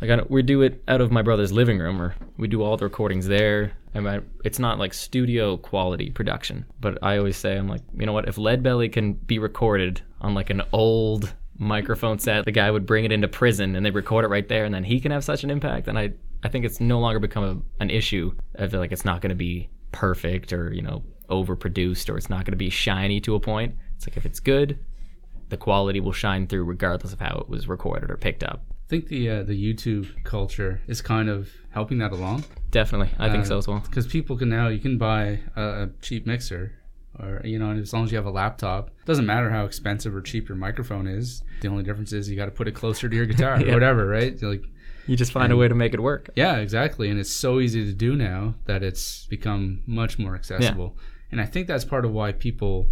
like 0.00 0.10
I 0.10 0.20
we 0.28 0.42
do 0.42 0.62
it 0.62 0.82
out 0.88 1.00
of 1.00 1.10
my 1.10 1.22
brother's 1.22 1.52
living 1.52 1.78
room, 1.78 2.00
or 2.00 2.14
we 2.36 2.48
do 2.48 2.62
all 2.62 2.76
the 2.76 2.84
recordings 2.84 3.26
there. 3.26 3.72
And 3.94 4.08
I, 4.08 4.20
it's 4.44 4.58
not 4.58 4.78
like 4.78 4.94
studio 4.94 5.56
quality 5.56 6.10
production, 6.10 6.66
but 6.80 6.98
I 7.02 7.18
always 7.18 7.36
say 7.36 7.56
I'm 7.56 7.68
like, 7.68 7.82
you 7.96 8.06
know 8.06 8.12
what? 8.12 8.28
If 8.28 8.38
Lead 8.38 8.62
Belly 8.62 8.88
can 8.88 9.14
be 9.14 9.38
recorded 9.38 10.02
on 10.20 10.34
like 10.34 10.50
an 10.50 10.62
old 10.72 11.34
microphone 11.58 12.18
set, 12.18 12.44
the 12.44 12.52
guy 12.52 12.70
would 12.70 12.86
bring 12.86 13.04
it 13.04 13.12
into 13.12 13.26
prison 13.26 13.74
and 13.74 13.84
they 13.84 13.90
record 13.90 14.24
it 14.24 14.28
right 14.28 14.48
there, 14.48 14.64
and 14.64 14.74
then 14.74 14.84
he 14.84 15.00
can 15.00 15.10
have 15.10 15.24
such 15.24 15.42
an 15.42 15.50
impact. 15.50 15.88
And 15.88 15.98
I, 15.98 16.12
I 16.44 16.48
think 16.48 16.64
it's 16.64 16.80
no 16.80 17.00
longer 17.00 17.18
become 17.18 17.44
a, 17.44 17.82
an 17.82 17.90
issue. 17.90 18.34
I 18.58 18.68
feel 18.68 18.80
like 18.80 18.92
it's 18.92 19.04
not 19.04 19.20
going 19.20 19.30
to 19.30 19.36
be 19.36 19.68
perfect 19.90 20.52
or 20.52 20.72
you 20.72 20.82
know 20.82 21.02
overproduced 21.30 22.08
or 22.08 22.16
it's 22.16 22.30
not 22.30 22.44
going 22.44 22.52
to 22.52 22.56
be 22.56 22.70
shiny 22.70 23.20
to 23.20 23.34
a 23.34 23.40
point. 23.40 23.74
It's 23.96 24.06
like 24.06 24.16
if 24.16 24.24
it's 24.24 24.40
good, 24.40 24.78
the 25.48 25.56
quality 25.56 26.00
will 26.00 26.12
shine 26.12 26.46
through 26.46 26.64
regardless 26.64 27.12
of 27.12 27.20
how 27.20 27.38
it 27.38 27.48
was 27.48 27.68
recorded 27.68 28.10
or 28.10 28.16
picked 28.16 28.44
up. 28.44 28.62
I 28.88 28.90
think 28.90 29.08
the 29.08 29.28
uh, 29.28 29.42
the 29.42 29.52
YouTube 29.52 30.06
culture 30.24 30.80
is 30.86 31.02
kind 31.02 31.28
of 31.28 31.50
helping 31.70 31.98
that 31.98 32.10
along. 32.12 32.44
Definitely, 32.70 33.10
I 33.18 33.28
think 33.28 33.42
Uh, 33.42 33.48
so 33.48 33.58
as 33.58 33.68
well. 33.68 33.80
because 33.80 34.06
people 34.06 34.34
can 34.38 34.48
now 34.48 34.68
you 34.68 34.78
can 34.78 34.96
buy 34.96 35.40
a, 35.56 35.62
a 35.62 35.90
cheap 36.00 36.26
mixer 36.26 36.72
or 37.18 37.42
you 37.44 37.58
know 37.58 37.68
and 37.70 37.78
as 37.80 37.92
long 37.92 38.04
as 38.04 38.10
you 38.12 38.16
have 38.16 38.24
a 38.24 38.30
laptop 38.30 38.90
doesn't 39.04 39.26
matter 39.26 39.50
how 39.50 39.66
expensive 39.66 40.14
or 40.16 40.22
cheap 40.22 40.48
your 40.48 40.56
microphone 40.56 41.06
is 41.06 41.42
the 41.62 41.68
only 41.68 41.82
difference 41.82 42.12
is 42.12 42.30
you 42.30 42.36
got 42.36 42.44
to 42.46 42.50
put 42.50 42.66
it 42.68 42.74
closer 42.74 43.08
to 43.10 43.16
your 43.16 43.26
guitar 43.32 43.60
or 43.60 43.72
whatever 43.74 44.06
right 44.06 44.40
like 44.42 44.62
You 45.06 45.16
just 45.16 45.32
find 45.32 45.50
a 45.52 45.56
way 45.56 45.68
to 45.68 45.74
make 45.74 45.92
it 45.94 46.00
work. 46.00 46.30
yeah 46.36 46.56
exactly 46.56 47.10
and 47.10 47.18
it's 47.18 47.32
so 47.32 47.60
easy 47.60 47.84
to 47.84 47.92
do 47.92 48.14
now 48.16 48.54
that 48.66 48.82
it's 48.82 49.26
become 49.26 49.82
much 49.86 50.18
more 50.18 50.34
accessible 50.34 50.94
Yeah. 50.96 51.02
and 51.32 51.40
i 51.40 51.44
think 51.46 51.66
that's 51.66 51.84
part 51.84 52.04
of 52.06 52.12
why 52.12 52.32
people 52.32 52.88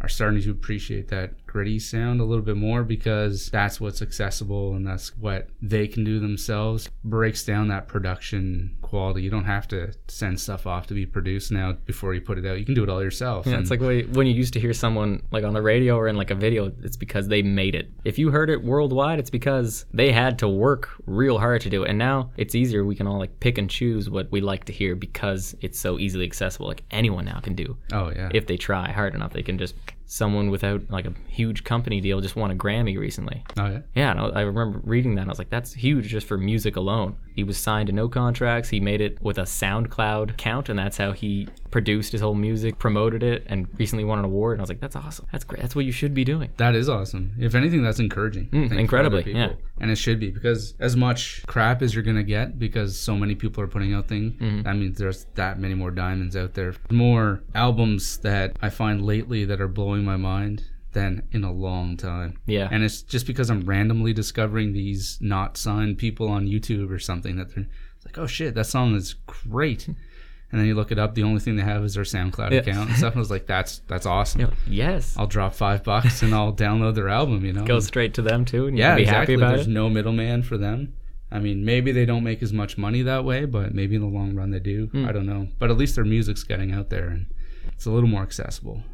are 0.00 0.08
starting 0.08 0.40
to 0.42 0.50
appreciate 0.50 1.08
that 1.08 1.45
gritty 1.46 1.78
sound 1.78 2.20
a 2.20 2.24
little 2.24 2.44
bit 2.44 2.56
more 2.56 2.82
because 2.82 3.48
that's 3.50 3.80
what's 3.80 4.02
accessible 4.02 4.74
and 4.74 4.86
that's 4.86 5.16
what 5.16 5.48
they 5.62 5.86
can 5.86 6.04
do 6.04 6.18
themselves 6.20 6.88
breaks 7.04 7.44
down 7.44 7.68
that 7.68 7.88
production 7.88 8.76
quality 8.82 9.22
you 9.22 9.30
don't 9.30 9.44
have 9.44 9.66
to 9.68 9.92
send 10.08 10.38
stuff 10.38 10.66
off 10.66 10.86
to 10.86 10.94
be 10.94 11.06
produced 11.06 11.50
now 11.50 11.72
before 11.86 12.14
you 12.14 12.20
put 12.20 12.38
it 12.38 12.46
out 12.46 12.58
you 12.58 12.64
can 12.64 12.74
do 12.74 12.82
it 12.82 12.88
all 12.88 13.02
yourself 13.02 13.46
Yeah, 13.46 13.54
And- 13.54 13.62
it's 13.62 13.70
like 13.70 13.80
when 13.80 13.98
you- 13.98 14.08
when 14.12 14.26
you 14.26 14.34
used 14.34 14.52
to 14.54 14.60
hear 14.60 14.72
someone 14.72 15.22
like 15.30 15.44
on 15.44 15.54
the 15.54 15.62
radio 15.62 15.96
or 15.96 16.08
in 16.08 16.16
like 16.16 16.30
a 16.30 16.34
video, 16.34 16.72
it's 16.82 16.96
because 16.96 17.28
they 17.28 17.42
made 17.42 17.74
it. 17.74 17.90
If 18.04 18.18
you 18.18 18.30
heard 18.30 18.50
it 18.50 18.62
worldwide, 18.62 19.18
it's 19.18 19.30
because 19.30 19.84
they 19.92 20.12
had 20.12 20.38
to 20.40 20.48
work 20.48 20.90
real 21.06 21.38
hard 21.38 21.60
to 21.62 21.70
do 21.70 21.82
it. 21.84 21.90
And 21.90 21.98
now 21.98 22.30
it's 22.36 22.54
easier. 22.54 22.84
We 22.84 22.94
can 22.94 23.06
all 23.06 23.18
like 23.18 23.38
pick 23.40 23.58
and 23.58 23.68
choose 23.68 24.08
what 24.10 24.30
we 24.30 24.40
like 24.40 24.64
to 24.66 24.72
hear 24.72 24.94
because 24.94 25.54
it's 25.60 25.78
so 25.78 25.98
easily 25.98 26.24
accessible. 26.24 26.66
Like 26.66 26.82
anyone 26.90 27.24
now 27.24 27.40
can 27.40 27.54
do. 27.54 27.76
oh 27.92 28.10
yeah 28.14 28.30
if 28.34 28.46
they 28.46 28.56
try 28.56 28.90
hard 28.92 29.14
enough, 29.14 29.32
they 29.32 29.42
can 29.42 29.58
just. 29.58 29.74
Someone 30.08 30.50
without 30.50 30.82
like 30.88 31.04
a 31.04 31.12
huge 31.28 31.64
company 31.64 32.00
deal 32.00 32.20
just 32.20 32.36
won 32.36 32.50
a 32.50 32.54
Grammy 32.54 32.96
recently. 32.98 33.42
oh 33.58 33.66
yeah 33.66 33.80
Yeah, 33.94 34.10
and 34.12 34.20
I 34.20 34.24
I 34.28 34.40
remember 34.42 34.80
reading 34.84 35.16
that. 35.16 35.22
and 35.22 35.30
I 35.30 35.32
was 35.32 35.38
like, 35.38 35.50
that's 35.50 35.72
huge 35.72 36.06
just 36.08 36.26
for 36.26 36.38
music 36.38 36.76
alone. 36.76 37.16
He 37.36 37.44
was 37.44 37.58
signed 37.58 37.86
to 37.88 37.92
no 37.92 38.08
contracts. 38.08 38.70
He 38.70 38.80
made 38.80 39.00
it 39.00 39.20
with 39.22 39.36
a 39.38 39.42
SoundCloud 39.42 40.30
account, 40.30 40.68
and 40.70 40.78
that's 40.78 40.96
how 40.96 41.12
he 41.12 41.46
produced 41.70 42.12
his 42.12 42.22
whole 42.22 42.34
music, 42.34 42.78
promoted 42.78 43.22
it, 43.22 43.44
and 43.46 43.68
recently 43.78 44.04
won 44.04 44.18
an 44.18 44.24
award. 44.24 44.54
And 44.54 44.60
I 44.60 44.64
was 44.64 44.70
like, 44.70 44.80
that's 44.80 44.96
awesome. 44.96 45.26
That's 45.32 45.44
great. 45.44 45.60
That's 45.60 45.76
what 45.76 45.84
you 45.84 45.92
should 45.92 46.14
be 46.14 46.24
doing. 46.24 46.50
That 46.56 46.74
is 46.74 46.88
awesome. 46.88 47.32
If 47.38 47.54
anything, 47.54 47.82
that's 47.82 47.98
encouraging. 48.00 48.46
I 48.46 48.50
think, 48.50 48.68
for 48.68 48.74
other 48.74 48.80
incredibly, 48.80 49.34
yeah. 49.34 49.52
And 49.78 49.90
it 49.90 49.96
should 49.96 50.18
be 50.18 50.30
because 50.30 50.74
as 50.80 50.96
much 50.96 51.42
crap 51.46 51.82
as 51.82 51.94
you're 51.94 52.02
gonna 52.02 52.22
get 52.22 52.58
because 52.58 52.98
so 52.98 53.14
many 53.16 53.34
people 53.34 53.62
are 53.62 53.68
putting 53.68 53.92
out 53.92 54.08
things, 54.08 54.32
Mm-hmm. 54.40 54.62
that 54.62 54.74
means 54.76 54.96
there's 54.98 55.26
that 55.34 55.58
many 55.60 55.74
more 55.74 55.90
diamonds 55.90 56.34
out 56.36 56.54
there. 56.54 56.74
More 56.90 57.42
albums 57.54 58.16
that 58.18 58.56
I 58.62 58.70
find 58.70 59.04
lately 59.04 59.44
that 59.44 59.60
are 59.60 59.68
blowing 59.68 60.04
my 60.04 60.16
mind 60.16 60.64
than 60.96 61.22
in 61.30 61.44
a 61.44 61.52
long 61.52 61.96
time. 61.96 62.38
Yeah. 62.46 62.68
And 62.72 62.82
it's 62.82 63.02
just 63.02 63.26
because 63.26 63.50
I'm 63.50 63.64
randomly 63.64 64.12
discovering 64.12 64.72
these 64.72 65.18
not 65.20 65.56
signed 65.56 65.98
people 65.98 66.28
on 66.28 66.46
YouTube 66.46 66.90
or 66.90 66.98
something 66.98 67.36
that 67.36 67.54
they're 67.54 67.66
like, 68.04 68.18
oh 68.18 68.26
shit, 68.26 68.54
that 68.54 68.66
song 68.66 68.94
is 68.96 69.14
great. 69.26 69.86
And 69.88 70.60
then 70.60 70.66
you 70.68 70.74
look 70.74 70.92
it 70.92 70.98
up, 70.98 71.14
the 71.14 71.24
only 71.24 71.40
thing 71.40 71.56
they 71.56 71.62
have 71.62 71.84
is 71.84 71.94
their 71.94 72.04
SoundCloud 72.04 72.52
Yeah. 72.52 72.60
account 72.60 72.88
and 72.88 72.96
stuff. 72.98 73.12
And 73.12 73.18
I 73.18 73.24
was 73.26 73.30
like, 73.30 73.46
that's 73.46 73.80
that's 73.88 74.06
awesome. 74.06 74.52
Yes. 74.66 75.14
I'll 75.18 75.26
drop 75.26 75.54
five 75.54 75.82
bucks 75.84 76.22
and 76.22 76.34
I'll 76.34 76.52
download 76.52 76.94
their 76.94 77.08
album, 77.08 77.44
you 77.44 77.52
know? 77.52 77.64
Go 77.64 77.80
straight 77.80 78.14
to 78.14 78.22
them 78.22 78.44
too, 78.44 78.66
and 78.68 78.78
yeah, 78.78 78.94
be 78.94 79.02
exactly. 79.02 79.20
happy 79.20 79.34
about 79.34 79.48
There's 79.48 79.60
it. 79.62 79.64
There's 79.64 79.74
no 79.74 79.90
middleman 79.90 80.42
for 80.42 80.56
them. 80.56 80.94
I 81.30 81.40
mean, 81.40 81.64
maybe 81.64 81.90
they 81.92 82.06
don't 82.06 82.22
make 82.22 82.42
as 82.42 82.52
much 82.52 82.78
money 82.78 83.02
that 83.02 83.24
way, 83.24 83.44
but 83.44 83.74
maybe 83.74 83.96
in 83.96 84.00
the 84.00 84.06
long 84.06 84.34
run 84.36 84.52
they 84.52 84.60
do. 84.60 84.86
Hmm. 84.86 85.04
I 85.06 85.12
don't 85.12 85.26
know. 85.26 85.48
But 85.58 85.70
at 85.70 85.76
least 85.76 85.96
their 85.96 86.04
music's 86.04 86.44
getting 86.44 86.72
out 86.72 86.88
there 86.90 87.08
and 87.08 87.26
it's 87.72 87.84
a 87.84 87.90
little 87.90 88.08
more 88.08 88.22
accessible. 88.22 88.84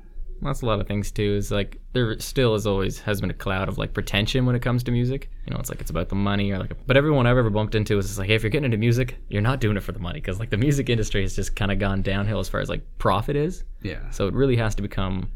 That's 0.43 0.63
a 0.63 0.67
lot 0.67 0.81
of 0.81 0.87
things 0.89 1.11
too. 1.11 1.35
Is 1.35 1.51
like 1.51 1.79
there 1.93 2.19
still 2.19 2.55
is 2.55 2.67
always 2.67 2.99
has 3.01 3.21
been 3.21 3.31
a 3.31 3.35
cloud 3.35 3.69
of 3.69 3.79
like 3.79 3.95
pretension 3.95 4.45
when 4.45 4.57
it 4.57 4.61
comes 4.63 4.83
to 4.85 4.91
music. 4.91 5.31
You 5.47 5.55
know, 5.55 5.61
it's 5.61 5.71
like 5.71 5.81
it's 5.81 5.91
about 5.91 6.09
the 6.09 6.15
money 6.15 6.51
or 6.51 6.59
like. 6.59 6.73
But 6.87 6.97
everyone 6.97 7.27
I've 7.27 7.39
ever 7.39 7.51
bumped 7.51 7.75
into 7.75 7.97
is 7.99 8.07
just 8.07 8.19
like, 8.19 8.29
hey, 8.29 8.35
if 8.35 8.43
you're 8.43 8.51
getting 8.51 8.65
into 8.67 8.77
music, 8.77 9.17
you're 9.29 9.43
not 9.43 9.61
doing 9.61 9.77
it 9.77 9.83
for 9.83 9.93
the 9.93 9.99
money 10.01 10.21
because 10.21 10.39
like 10.41 10.51
the 10.51 10.57
music 10.57 10.91
industry 10.91 11.23
has 11.23 11.37
just 11.37 11.55
kind 11.55 11.71
of 11.71 11.79
gone 11.79 12.03
downhill 12.03 12.41
as 12.41 12.49
far 12.49 12.61
as 12.61 12.69
like 12.69 12.83
profit 12.99 13.37
is. 13.37 13.65
Yeah. 13.83 14.11
So 14.11 14.27
it 14.27 14.35
really 14.35 14.57
has 14.57 14.75
to 14.75 14.83
become 14.83 15.31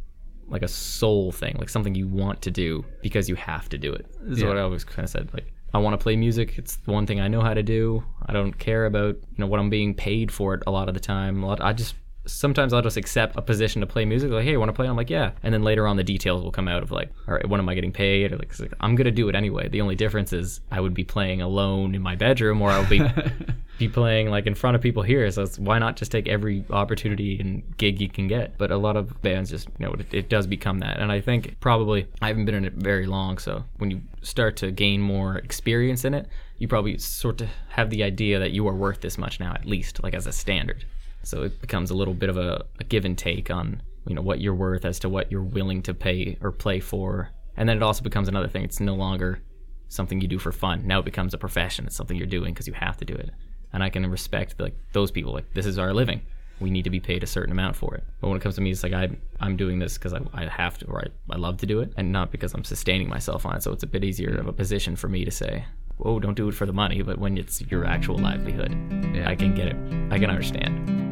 like 0.48 0.62
a 0.62 0.68
soul 0.68 1.32
thing, 1.32 1.56
like 1.58 1.68
something 1.68 1.94
you 1.94 2.06
want 2.08 2.42
to 2.42 2.50
do 2.50 2.84
because 3.02 3.28
you 3.28 3.34
have 3.36 3.68
to 3.68 3.78
do 3.78 3.92
it. 3.92 4.06
This 4.22 4.38
is 4.38 4.42
Yeah. 4.42 4.48
what 4.48 4.58
I 4.58 4.62
always 4.62 4.84
kind 4.84 5.04
of 5.04 5.10
said. 5.10 5.30
Like 5.32 5.52
I 5.74 5.78
want 5.78 5.94
to 5.94 6.02
play 6.02 6.16
music. 6.16 6.56
It's 6.58 6.76
the 6.76 6.92
one 6.92 7.06
thing 7.06 7.20
I 7.20 7.28
know 7.28 7.42
how 7.42 7.52
to 7.54 7.62
do. 7.62 8.02
I 8.26 8.32
don't 8.32 8.56
care 8.58 8.86
about 8.86 9.14
you 9.16 9.38
know 9.38 9.46
what 9.46 9.60
I'm 9.60 9.70
being 9.70 9.94
paid 9.94 10.30
for 10.32 10.54
it 10.54 10.62
a 10.66 10.70
lot 10.70 10.88
of 10.88 10.94
the 10.94 11.00
time. 11.00 11.42
A 11.42 11.46
lot. 11.46 11.60
I 11.60 11.72
just 11.72 11.94
sometimes 12.26 12.72
I'll 12.72 12.82
just 12.82 12.96
accept 12.96 13.36
a 13.36 13.42
position 13.42 13.80
to 13.80 13.86
play 13.86 14.04
music. 14.04 14.30
Like, 14.30 14.44
hey, 14.44 14.52
you 14.52 14.58
want 14.58 14.68
to 14.68 14.74
play? 14.74 14.86
I'm 14.86 14.96
like, 14.96 15.10
yeah. 15.10 15.32
And 15.42 15.52
then 15.52 15.62
later 15.62 15.86
on, 15.86 15.96
the 15.96 16.04
details 16.04 16.42
will 16.42 16.52
come 16.52 16.68
out 16.68 16.82
of 16.82 16.90
like, 16.90 17.10
all 17.28 17.34
right, 17.34 17.48
when 17.48 17.60
am 17.60 17.68
I 17.68 17.74
getting 17.74 17.92
paid? 17.92 18.32
Or 18.32 18.36
like, 18.36 18.52
I'm 18.80 18.94
gonna 18.94 19.10
do 19.10 19.28
it 19.28 19.34
anyway. 19.34 19.68
The 19.68 19.80
only 19.80 19.94
difference 19.94 20.32
is 20.32 20.60
I 20.70 20.80
would 20.80 20.94
be 20.94 21.04
playing 21.04 21.40
alone 21.40 21.94
in 21.94 22.02
my 22.02 22.16
bedroom, 22.16 22.60
or 22.62 22.70
I 22.70 22.78
would 22.78 22.88
be 22.88 23.02
be 23.78 23.88
playing 23.88 24.30
like 24.30 24.46
in 24.46 24.54
front 24.54 24.74
of 24.74 24.82
people 24.82 25.02
here. 25.02 25.30
So 25.30 25.42
it's, 25.42 25.58
why 25.58 25.78
not 25.78 25.96
just 25.96 26.10
take 26.10 26.28
every 26.28 26.64
opportunity 26.70 27.38
and 27.38 27.76
gig 27.76 28.00
you 28.00 28.08
can 28.08 28.26
get? 28.28 28.56
But 28.58 28.70
a 28.70 28.76
lot 28.76 28.96
of 28.96 29.20
bands 29.22 29.50
just, 29.50 29.68
you 29.78 29.86
know, 29.86 29.92
it, 29.92 30.12
it 30.12 30.28
does 30.28 30.46
become 30.46 30.78
that. 30.80 30.98
And 30.98 31.12
I 31.12 31.20
think 31.20 31.58
probably 31.60 32.06
I 32.22 32.28
haven't 32.28 32.46
been 32.46 32.54
in 32.54 32.64
it 32.64 32.74
very 32.74 33.06
long. 33.06 33.38
So 33.38 33.64
when 33.78 33.90
you 33.90 34.00
start 34.22 34.56
to 34.58 34.70
gain 34.70 35.00
more 35.00 35.36
experience 35.36 36.04
in 36.04 36.14
it, 36.14 36.28
you 36.58 36.68
probably 36.68 36.96
sort 36.98 37.40
of 37.42 37.48
have 37.68 37.90
the 37.90 38.02
idea 38.02 38.38
that 38.38 38.50
you 38.50 38.66
are 38.66 38.74
worth 38.74 39.00
this 39.00 39.18
much 39.18 39.40
now, 39.40 39.52
at 39.52 39.66
least 39.66 40.02
like 40.02 40.14
as 40.14 40.26
a 40.26 40.32
standard. 40.32 40.84
So 41.26 41.42
it 41.42 41.60
becomes 41.60 41.90
a 41.90 41.94
little 41.94 42.14
bit 42.14 42.28
of 42.28 42.36
a, 42.36 42.64
a 42.80 42.84
give 42.84 43.04
and 43.04 43.16
take 43.16 43.50
on 43.50 43.82
you 44.06 44.14
know 44.14 44.22
what 44.22 44.40
you're 44.40 44.54
worth 44.54 44.84
as 44.84 45.00
to 45.00 45.08
what 45.08 45.32
you're 45.32 45.42
willing 45.42 45.82
to 45.82 45.94
pay 45.94 46.38
or 46.40 46.52
play 46.52 46.80
for. 46.80 47.30
And 47.56 47.68
then 47.68 47.76
it 47.76 47.82
also 47.82 48.02
becomes 48.02 48.28
another 48.28 48.48
thing. 48.48 48.62
It's 48.62 48.80
no 48.80 48.94
longer 48.94 49.42
something 49.88 50.20
you 50.20 50.28
do 50.28 50.38
for 50.38 50.52
fun. 50.52 50.86
Now 50.86 51.00
it 51.00 51.04
becomes 51.04 51.34
a 51.34 51.38
profession. 51.38 51.86
It's 51.86 51.96
something 51.96 52.16
you're 52.16 52.26
doing 52.26 52.52
because 52.52 52.68
you 52.68 52.74
have 52.74 52.96
to 52.98 53.04
do 53.04 53.14
it 53.14 53.30
and 53.72 53.82
I 53.82 53.90
can 53.90 54.06
respect 54.10 54.58
like 54.58 54.74
those 54.92 55.10
people. 55.10 55.32
Like 55.34 55.52
this 55.52 55.66
is 55.66 55.78
our 55.78 55.92
living. 55.92 56.22
We 56.60 56.70
need 56.70 56.84
to 56.84 56.90
be 56.90 57.00
paid 57.00 57.22
a 57.22 57.26
certain 57.26 57.52
amount 57.52 57.76
for 57.76 57.94
it. 57.94 58.04
But 58.20 58.28
when 58.28 58.38
it 58.38 58.42
comes 58.42 58.54
to 58.54 58.62
me, 58.62 58.70
it's 58.70 58.82
like 58.82 58.94
I 58.94 59.10
I'm 59.40 59.56
doing 59.56 59.78
this 59.78 59.98
because 59.98 60.14
I, 60.14 60.20
I 60.32 60.46
have 60.46 60.78
to 60.78 60.86
or 60.86 61.00
I, 61.00 61.34
I 61.34 61.36
love 61.36 61.58
to 61.58 61.66
do 61.66 61.80
it, 61.80 61.92
and 61.98 62.10
not 62.10 62.30
because 62.30 62.54
I'm 62.54 62.64
sustaining 62.64 63.08
myself 63.08 63.44
on 63.44 63.56
it. 63.56 63.62
So 63.62 63.72
it's 63.72 63.82
a 63.82 63.86
bit 63.86 64.02
easier 64.02 64.34
of 64.34 64.48
a 64.48 64.52
position 64.52 64.96
for 64.96 65.08
me 65.08 65.26
to 65.26 65.30
say, 65.30 65.66
oh, 66.00 66.18
don't 66.18 66.34
do 66.34 66.48
it 66.48 66.54
for 66.54 66.64
the 66.64 66.72
money." 66.72 67.02
But 67.02 67.18
when 67.18 67.36
it's 67.36 67.60
your 67.60 67.84
actual 67.84 68.16
livelihood, 68.16 68.74
yeah. 69.14 69.28
I 69.28 69.34
can 69.34 69.54
get 69.54 69.68
it. 69.68 69.76
I 70.10 70.18
can 70.18 70.30
understand. 70.30 71.05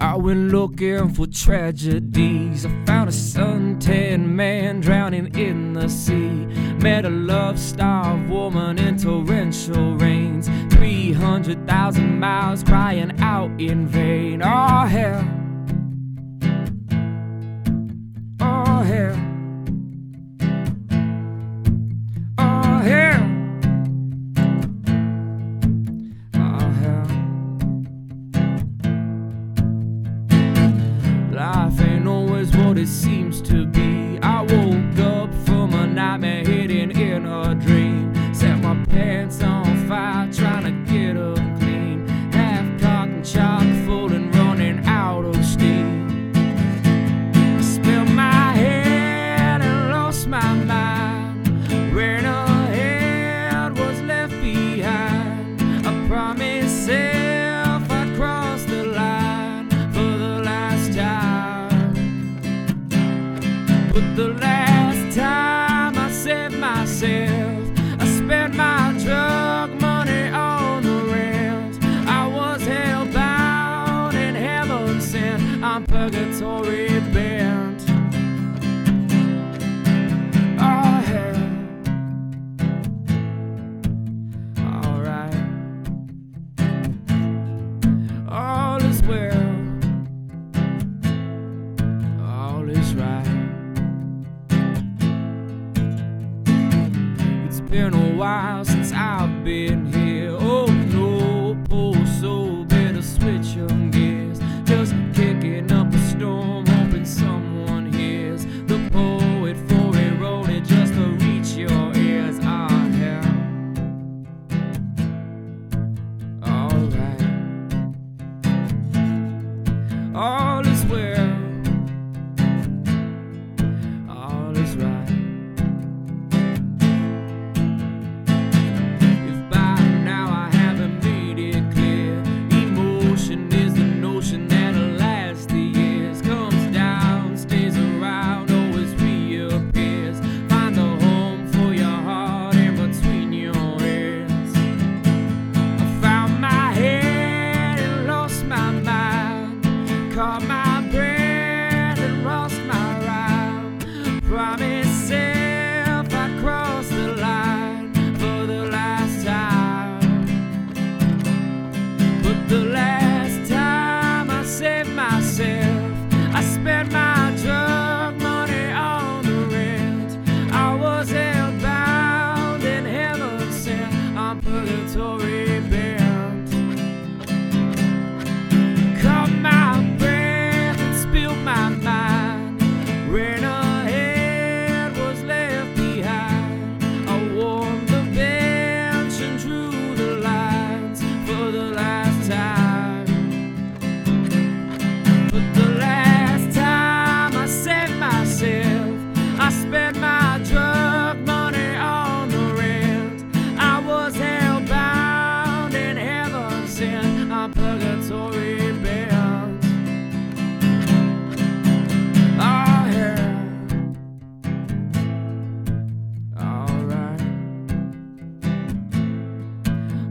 I 0.00 0.14
went 0.14 0.52
looking 0.52 1.08
for 1.12 1.26
tragedies. 1.26 2.64
I 2.64 2.84
found 2.84 3.08
a 3.08 3.12
suntanned 3.12 4.36
man 4.36 4.80
drowning 4.80 5.34
in 5.36 5.72
the 5.72 5.88
sea. 5.88 6.46
Met 6.80 7.04
a 7.04 7.10
love 7.10 7.58
starved 7.58 8.30
woman 8.30 8.78
in 8.78 8.96
torrential 8.96 9.94
rains. 9.96 10.48
300,000 10.70 12.20
miles 12.20 12.62
crying 12.62 13.12
out 13.20 13.50
in 13.60 13.88
vain. 13.88 14.40
Oh, 14.40 14.86
hell. 14.86 15.37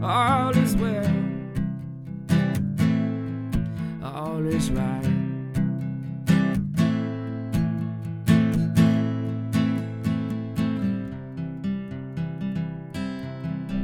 all 0.02 0.56
is 0.56 0.76
well, 0.76 1.06
all 4.02 4.46
is 4.46 4.70
right. 4.70 5.02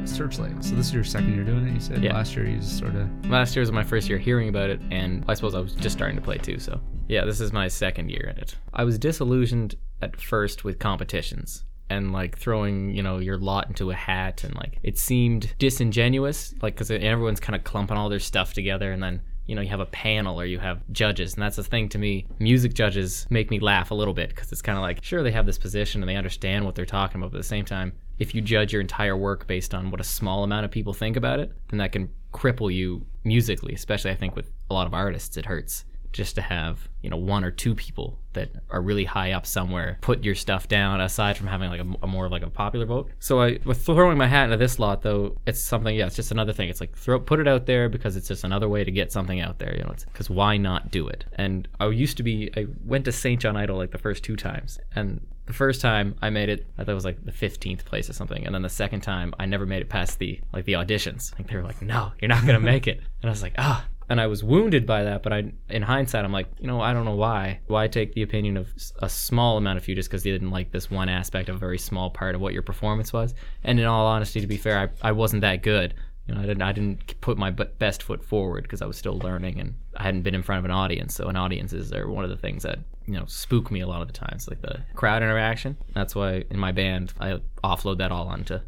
Searchlight. 0.07 0.65
So 0.65 0.77
this 0.77 0.87
is 0.87 0.95
your 0.95 1.03
second 1.03 1.35
year 1.35 1.43
doing 1.43 1.67
it. 1.67 1.75
You 1.75 1.81
said 1.81 2.05
yeah. 2.05 2.13
last 2.15 2.37
year 2.37 2.47
you 2.47 2.63
sort 2.63 2.95
of. 2.95 3.09
Last 3.29 3.57
year 3.57 3.63
was 3.63 3.73
my 3.73 3.83
first 3.83 4.09
year 4.09 4.19
hearing 4.19 4.49
about 4.49 4.71
it, 4.71 4.81
and 4.93 5.25
I 5.27 5.35
suppose 5.35 5.57
I 5.57 5.61
was 5.61 5.75
just 5.75 5.97
starting 5.97 6.17
to 6.17 6.23
play 6.23 6.39
too. 6.39 6.61
So 6.61 6.81
yeah, 7.09 7.25
this 7.25 7.41
is 7.41 7.53
my 7.53 7.67
second 7.67 8.11
year 8.11 8.33
in 8.33 8.39
it. 8.41 8.55
I 8.73 8.85
was 8.85 8.99
disillusioned 9.01 9.75
at 10.01 10.21
first 10.21 10.63
with 10.63 10.79
competitions 10.79 11.65
and 11.97 12.13
like 12.13 12.39
throwing 12.39 12.91
you 12.95 13.03
know 13.03 13.19
your 13.19 13.39
lot 13.39 13.69
into 13.69 13.91
a 13.91 13.95
hat 13.95 14.45
and 14.45 14.55
like 14.57 14.79
it 14.83 14.99
seemed 14.99 15.55
disingenuous 15.59 16.55
like 16.63 16.75
because 16.75 16.91
everyone's 16.91 17.41
kind 17.41 17.57
of 17.57 17.65
clumping 17.65 17.97
all 17.97 18.09
their 18.09 18.21
stuff 18.21 18.53
together 18.53 18.93
and 18.93 19.03
then 19.03 19.21
you 19.47 19.55
know 19.55 19.63
you 19.63 19.69
have 19.69 19.81
a 19.81 19.87
panel 19.87 20.41
or 20.41 20.45
you 20.45 20.59
have 20.59 20.83
judges 20.93 21.35
and 21.35 21.43
that's 21.43 21.57
the 21.57 21.63
thing 21.63 21.89
to 21.91 21.99
me. 21.99 22.27
Music 22.39 22.73
judges 22.75 23.27
make 23.31 23.51
me 23.51 23.59
laugh 23.59 23.91
a 23.91 23.95
little 23.95 24.15
bit 24.15 24.31
because 24.31 24.51
it's 24.51 24.63
kind 24.63 24.79
of 24.79 24.83
like 24.83 25.03
sure 25.05 25.23
they 25.23 25.31
have 25.31 25.47
this 25.47 25.59
position 25.59 26.03
and 26.03 26.09
they 26.09 26.17
understand 26.17 26.65
what 26.65 26.75
they're 26.75 26.87
talking 26.87 27.21
about 27.21 27.31
but 27.31 27.39
at 27.39 27.43
the 27.43 27.49
same 27.49 27.65
time 27.65 27.93
if 28.19 28.35
you 28.35 28.41
judge 28.41 28.73
your 28.73 28.81
entire 28.81 29.17
work 29.17 29.47
based 29.47 29.75
on 29.75 29.91
what 29.91 30.01
a 30.01 30.05
small 30.05 30.45
amount 30.45 30.65
of 30.65 30.71
people 30.71 30.93
think 30.93 31.17
about 31.17 31.41
it 31.41 31.53
then 31.69 31.79
that 31.79 31.93
can 31.93 32.09
cripple 32.33 32.73
you 32.73 33.05
musically 33.23 33.75
especially 33.75 34.11
i 34.11 34.15
think 34.15 34.35
with 34.35 34.51
a 34.71 34.75
lot 34.75 34.87
of 34.87 34.95
artists 34.95 35.37
it 35.37 35.47
hurts 35.47 35.85
just 36.15 36.37
to 36.37 36.41
have 36.41 36.89
you 37.03 37.11
know 37.11 37.17
one 37.17 37.45
or 37.45 37.51
two 37.51 37.75
people 37.75 38.19
that 38.33 38.49
are 38.71 38.81
really 38.81 39.05
high 39.05 39.33
up 39.33 39.45
somewhere 39.45 39.99
put 40.01 40.25
your 40.25 40.35
stuff 40.35 40.69
down 40.69 41.01
aside 41.01 41.37
from 41.37 41.47
having 41.47 41.69
like 41.69 41.81
a, 41.81 41.87
a 42.05 42.07
more 42.07 42.29
like 42.29 42.43
a 42.43 42.49
popular 42.49 42.87
vote. 42.87 43.11
So 43.19 43.43
i 43.43 43.59
with 43.65 43.85
throwing 43.85 44.17
my 44.17 44.27
hat 44.27 44.45
into 44.45 44.57
this 44.57 44.79
lot 44.79 45.03
though 45.03 45.37
it's 45.47 45.61
something 45.61 45.95
yeah 45.95 46.07
it's 46.07 46.17
just 46.17 46.31
another 46.31 46.53
thing. 46.53 46.71
It's 46.71 46.81
like 46.81 46.97
throw 46.97 47.21
put 47.21 47.41
it 47.41 47.49
out 47.49 47.67
there 47.67 47.89
because 47.91 48.17
it's 48.17 48.29
just 48.29 48.45
another 48.45 48.69
way 48.69 48.85
to 48.85 48.91
get 48.91 49.13
something 49.13 49.41
out 49.41 49.59
there 49.59 49.77
you 49.77 49.83
know 49.83 49.95
because 50.13 50.31
why 50.31 50.57
not 50.57 50.91
do 50.91 51.07
it? 51.09 51.27
And 51.35 51.69
i 51.81 51.89
used 51.89 52.17
to 52.17 52.23
be 52.23 52.51
i 52.57 52.67
went 52.85 53.05
to 53.05 53.13
st 53.13 53.41
john 53.41 53.57
idol 53.57 53.77
like 53.77 53.91
the 53.91 53.99
first 53.99 54.25
two 54.25 54.37
times. 54.37 54.79
And 54.95 55.27
the 55.47 55.53
first 55.53 55.81
time 55.83 56.15
I 56.23 56.31
made 56.31 56.49
it, 56.49 56.67
I 56.79 56.85
thought 56.85 56.93
it 56.93 56.95
was 56.95 57.05
like 57.05 57.23
the 57.23 57.33
15th 57.33 57.85
place 57.85 58.09
or 58.09 58.15
something, 58.15 58.47
and 58.47 58.55
then 58.55 58.63
the 58.63 58.71
second 58.71 59.03
time 59.03 59.35
I 59.39 59.45
never 59.45 59.67
made 59.67 59.83
it 59.83 59.91
past 59.91 60.19
the 60.19 60.41
like 60.55 60.65
the 60.65 60.73
auditions. 60.75 61.37
Like 61.39 61.49
they 61.49 61.57
were 61.57 61.63
like, 61.63 61.83
"No, 61.83 62.13
you're 62.19 62.31
not 62.31 62.47
gonna 62.47 62.61
make 62.61 62.87
it," 62.87 62.99
and 63.21 63.29
I 63.29 63.31
was 63.31 63.43
like, 63.43 63.55
"Ah." 63.59 63.85
And 64.09 64.21
I 64.21 64.27
was 64.27 64.45
wounded 64.45 64.87
by 64.87 65.05
that, 65.05 65.23
but 65.23 65.33
I, 65.33 65.53
in 65.69 65.83
hindsight, 65.83 66.25
I'm 66.25 66.33
like, 66.33 66.49
you 66.59 66.67
know, 66.67 66.81
I 66.81 66.93
don't 66.93 67.05
know 67.05 67.15
why. 67.15 67.61
Why 67.67 67.89
take 67.89 68.13
the 68.13 68.23
opinion 68.23 68.57
of 68.57 68.69
a 68.99 69.09
small 69.09 69.57
amount 69.57 69.79
of 69.79 69.89
you 69.89 69.95
just 69.95 70.11
because 70.11 70.23
they 70.23 70.31
didn't 70.31 70.51
like 70.51 70.73
this 70.73 70.91
one 70.91 71.09
aspect 71.09 71.49
of 71.49 71.57
a 71.57 71.59
very 71.59 71.79
small 71.79 72.11
part 72.11 72.35
of 72.35 72.41
what 72.41 72.53
your 72.53 72.63
performance 72.63 73.13
was? 73.13 73.35
And 73.63 73.81
in 73.81 73.87
all 73.87 74.07
honesty, 74.07 74.41
to 74.41 74.47
be 74.47 74.57
fair, 74.57 74.79
I, 75.03 75.09
I 75.09 75.13
wasn't 75.13 75.43
that 75.43 75.63
good. 75.63 75.95
You 76.27 76.35
know, 76.35 76.41
I 76.41 76.47
didn't 76.47 76.63
I 76.63 76.73
didn't 76.73 77.21
put 77.21 77.37
my 77.37 77.51
best 77.51 78.03
foot 78.03 78.25
forward 78.25 78.63
because 78.63 78.81
I 78.81 78.87
was 78.87 78.97
still 78.97 79.19
learning 79.19 79.61
and 79.61 79.75
I 79.97 80.05
hadn't 80.05 80.23
been 80.23 80.35
in 80.35 80.43
front 80.43 80.61
of 80.61 80.65
an 80.65 80.71
audience. 80.71 81.15
So, 81.15 81.29
an 81.29 81.37
audiences 81.37 81.93
are 81.93 82.09
one 82.09 82.25
of 82.25 82.31
the 82.31 82.37
things 82.37 82.63
that 82.63 82.79
you 83.05 83.13
know 83.13 83.27
spook 83.27 83.71
me 83.71 83.81
a 83.81 83.87
lot 83.87 84.01
of 84.01 84.07
the 84.07 84.15
times, 84.15 84.49
like 84.49 84.63
the 84.63 84.81
crowd 84.95 85.23
interaction. 85.23 85.77
That's 85.95 86.15
why 86.15 86.45
in 86.49 86.59
my 86.59 86.73
band 86.73 87.13
I 87.21 87.41
offload 87.63 87.99
that 87.99 88.11
all 88.11 88.29
onto 88.29 88.61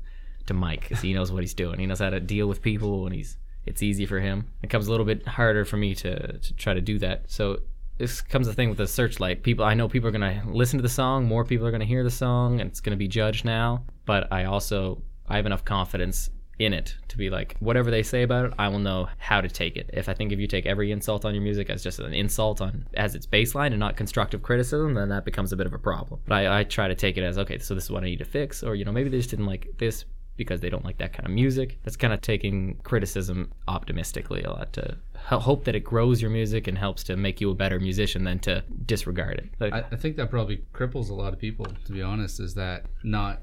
to 0.46 0.54
Mike 0.54 0.82
because 0.82 1.00
he 1.00 1.14
knows 1.14 1.32
what 1.32 1.42
he's 1.42 1.54
doing. 1.54 1.78
He 1.80 1.86
knows 1.86 2.00
how 2.00 2.10
to 2.10 2.20
deal 2.20 2.46
with 2.46 2.60
people 2.60 3.06
and 3.06 3.14
he's 3.14 3.38
it's 3.66 3.82
easy 3.82 4.06
for 4.06 4.20
him. 4.20 4.46
It 4.62 4.70
comes 4.70 4.86
a 4.86 4.90
little 4.90 5.06
bit 5.06 5.26
harder 5.26 5.64
for 5.64 5.76
me 5.76 5.94
to 5.96 6.38
to 6.38 6.54
try 6.54 6.74
to 6.74 6.80
do 6.80 6.98
that. 7.00 7.30
So 7.30 7.60
this 7.98 8.20
comes 8.20 8.46
the 8.46 8.54
thing 8.54 8.68
with 8.68 8.78
the 8.78 8.86
searchlight. 8.86 9.42
People, 9.42 9.64
I 9.64 9.74
know 9.74 9.88
people 9.88 10.08
are 10.08 10.12
gonna 10.12 10.42
listen 10.46 10.78
to 10.78 10.82
the 10.82 10.88
song. 10.88 11.26
More 11.26 11.44
people 11.44 11.66
are 11.66 11.70
gonna 11.70 11.84
hear 11.84 12.04
the 12.04 12.10
song, 12.10 12.60
and 12.60 12.70
it's 12.70 12.80
gonna 12.80 12.96
be 12.96 13.08
judged 13.08 13.44
now. 13.44 13.84
But 14.04 14.32
I 14.32 14.44
also 14.44 15.02
I 15.28 15.36
have 15.36 15.46
enough 15.46 15.64
confidence 15.64 16.30
in 16.58 16.72
it 16.72 16.94
to 17.08 17.18
be 17.18 17.28
like 17.28 17.54
whatever 17.60 17.90
they 17.90 18.02
say 18.02 18.22
about 18.22 18.46
it 18.46 18.52
i 18.58 18.66
will 18.66 18.78
know 18.78 19.06
how 19.18 19.42
to 19.42 19.48
take 19.48 19.76
it 19.76 19.90
if 19.92 20.08
i 20.08 20.14
think 20.14 20.32
if 20.32 20.38
you 20.38 20.46
take 20.46 20.64
every 20.64 20.90
insult 20.90 21.26
on 21.26 21.34
your 21.34 21.42
music 21.42 21.68
as 21.68 21.82
just 21.82 21.98
an 21.98 22.14
insult 22.14 22.62
on 22.62 22.86
as 22.94 23.14
its 23.14 23.26
baseline 23.26 23.66
and 23.66 23.78
not 23.78 23.94
constructive 23.94 24.42
criticism 24.42 24.94
then 24.94 25.10
that 25.10 25.24
becomes 25.24 25.52
a 25.52 25.56
bit 25.56 25.66
of 25.66 25.74
a 25.74 25.78
problem 25.78 26.18
but 26.26 26.34
i, 26.34 26.60
I 26.60 26.64
try 26.64 26.88
to 26.88 26.94
take 26.94 27.18
it 27.18 27.22
as 27.22 27.36
okay 27.36 27.58
so 27.58 27.74
this 27.74 27.84
is 27.84 27.90
what 27.90 28.04
i 28.04 28.06
need 28.06 28.20
to 28.20 28.24
fix 28.24 28.62
or 28.62 28.74
you 28.74 28.86
know 28.86 28.92
maybe 28.92 29.10
they 29.10 29.18
just 29.18 29.28
didn't 29.28 29.44
like 29.44 29.68
this 29.76 30.06
because 30.36 30.60
they 30.60 30.70
don't 30.70 30.84
like 30.84 30.98
that 30.98 31.12
kind 31.12 31.26
of 31.26 31.32
music 31.32 31.78
that's 31.82 31.96
kind 31.96 32.12
of 32.12 32.20
taking 32.20 32.78
criticism 32.84 33.52
optimistically 33.68 34.42
a 34.42 34.50
lot 34.50 34.72
to 34.72 34.96
hope 35.16 35.64
that 35.64 35.74
it 35.74 35.80
grows 35.80 36.20
your 36.20 36.30
music 36.30 36.66
and 36.66 36.78
helps 36.78 37.02
to 37.04 37.16
make 37.16 37.40
you 37.40 37.50
a 37.50 37.54
better 37.54 37.80
musician 37.80 38.24
than 38.24 38.38
to 38.38 38.62
disregard 38.84 39.38
it 39.38 39.50
Like, 39.58 39.72
I, 39.72 39.84
I 39.92 39.96
think 39.96 40.16
that 40.16 40.30
probably 40.30 40.64
cripples 40.72 41.10
a 41.10 41.14
lot 41.14 41.32
of 41.32 41.38
people, 41.38 41.66
to 41.84 41.92
be 41.92 42.02
honest, 42.02 42.40
is 42.40 42.54
that 42.54 42.84
not 43.02 43.42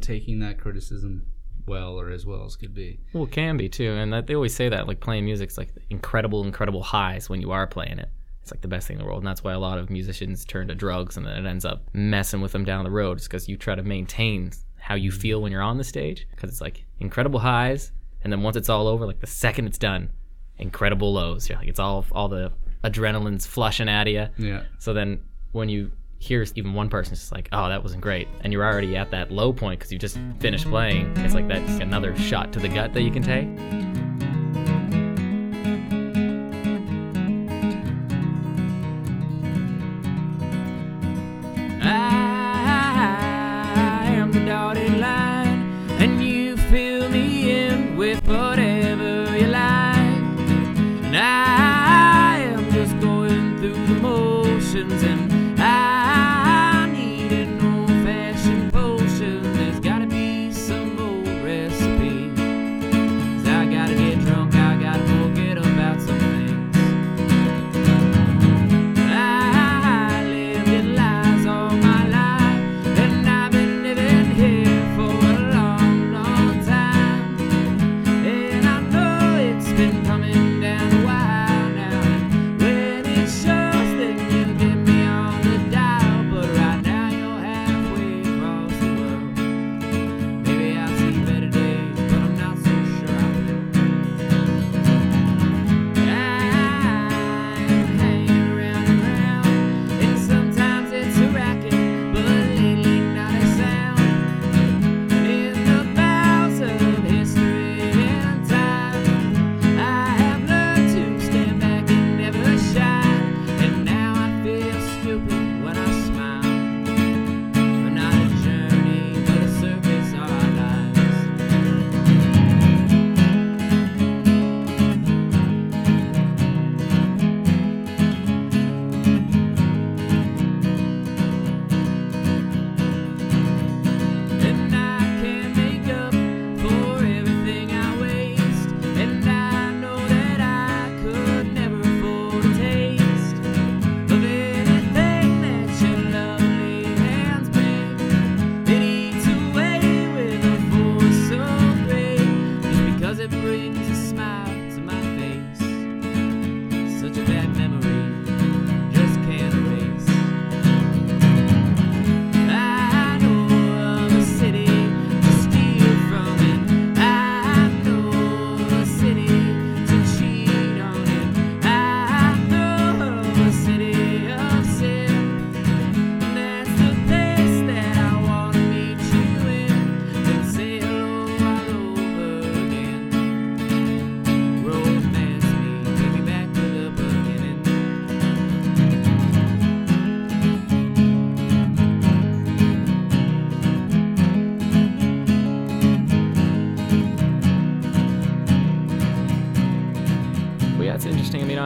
taking 0.00 0.38
that 0.40 0.58
criticism 0.58 1.26
well 1.66 1.98
or 1.98 2.10
as 2.10 2.24
well 2.24 2.44
as 2.44 2.56
could 2.56 2.74
be. 2.74 3.00
Well, 3.12 3.24
it 3.24 3.32
can 3.32 3.56
be 3.56 3.68
too, 3.68 3.92
and 3.92 4.12
that, 4.12 4.26
they 4.26 4.34
always 4.34 4.54
say 4.54 4.68
that 4.68 4.86
like 4.86 5.00
playing 5.00 5.24
music, 5.24 5.48
music's 5.48 5.58
like 5.58 5.68
incredible, 5.90 6.44
incredible 6.44 6.82
highs 6.82 7.28
when 7.28 7.40
you 7.40 7.50
are 7.50 7.66
playing 7.66 7.98
it. 7.98 8.08
It's 8.42 8.52
like 8.52 8.60
the 8.60 8.68
best 8.68 8.86
thing 8.86 8.96
in 8.96 9.02
the 9.02 9.06
world, 9.06 9.18
and 9.18 9.26
that's 9.26 9.42
why 9.42 9.52
a 9.52 9.58
lot 9.58 9.78
of 9.78 9.90
musicians 9.90 10.44
turn 10.44 10.68
to 10.68 10.74
drugs, 10.74 11.16
and 11.16 11.26
then 11.26 11.44
it 11.44 11.48
ends 11.48 11.64
up 11.64 11.82
messing 11.92 12.40
with 12.40 12.52
them 12.52 12.64
down 12.64 12.84
the 12.84 12.90
road. 12.90 13.18
It's 13.18 13.26
because 13.26 13.48
you 13.48 13.56
try 13.56 13.74
to 13.74 13.82
maintain 13.82 14.52
how 14.86 14.94
you 14.94 15.10
feel 15.10 15.42
when 15.42 15.50
you're 15.50 15.62
on 15.62 15.78
the 15.78 15.84
stage, 15.84 16.28
because 16.30 16.48
it's 16.48 16.60
like 16.60 16.84
incredible 17.00 17.40
highs, 17.40 17.90
and 18.22 18.32
then 18.32 18.42
once 18.42 18.56
it's 18.56 18.68
all 18.68 18.86
over, 18.86 19.04
like 19.04 19.18
the 19.18 19.26
second 19.26 19.66
it's 19.66 19.78
done, 19.78 20.10
incredible 20.58 21.12
lows. 21.12 21.48
You're 21.48 21.58
like 21.58 21.66
it's 21.66 21.80
all 21.80 22.06
all 22.12 22.28
the 22.28 22.52
adrenaline's 22.84 23.46
flushing 23.46 23.88
at 23.88 24.06
you. 24.06 24.28
Yeah. 24.38 24.62
So 24.78 24.92
then 24.92 25.24
when 25.50 25.68
you 25.68 25.90
hear 26.18 26.46
even 26.54 26.72
one 26.72 26.88
person 26.88 27.16
just 27.16 27.32
like, 27.32 27.48
oh, 27.50 27.68
that 27.68 27.82
wasn't 27.82 28.00
great, 28.00 28.28
and 28.42 28.52
you're 28.52 28.64
already 28.64 28.96
at 28.96 29.10
that 29.10 29.32
low 29.32 29.52
point 29.52 29.80
because 29.80 29.92
you 29.92 29.98
just 29.98 30.20
finished 30.38 30.66
playing, 30.68 31.12
it's 31.16 31.34
like 31.34 31.48
that's 31.48 31.80
another 31.80 32.16
shot 32.16 32.52
to 32.52 32.60
the 32.60 32.68
gut 32.68 32.92
that 32.92 33.02
you 33.02 33.10
can 33.10 33.22
take. 33.24 33.95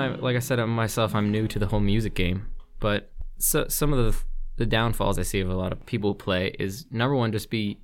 I 0.01 0.09
like 0.17 0.37
I 0.37 0.41
said 0.41 0.59
I'm 0.59 0.71
myself, 0.71 1.15
I'm 1.15 1.31
new 1.31 1.47
to 1.49 1.59
the 1.59 1.67
whole 1.67 1.81
music 1.81 2.15
game, 2.15 2.47
but 2.79 3.13
so, 3.39 3.67
some 3.69 3.93
of 3.93 3.99
the 3.99 4.21
the 4.57 4.67
downfalls 4.67 5.19
I 5.19 5.23
see 5.23 5.41
of 5.41 5.49
a 5.49 5.55
lot 5.55 5.73
of 5.73 5.87
people 5.87 6.11
who 6.11 6.15
play 6.15 6.55
is 6.59 6.85
number 6.91 7.15
one, 7.15 7.33
just 7.33 7.49
be 7.49 7.81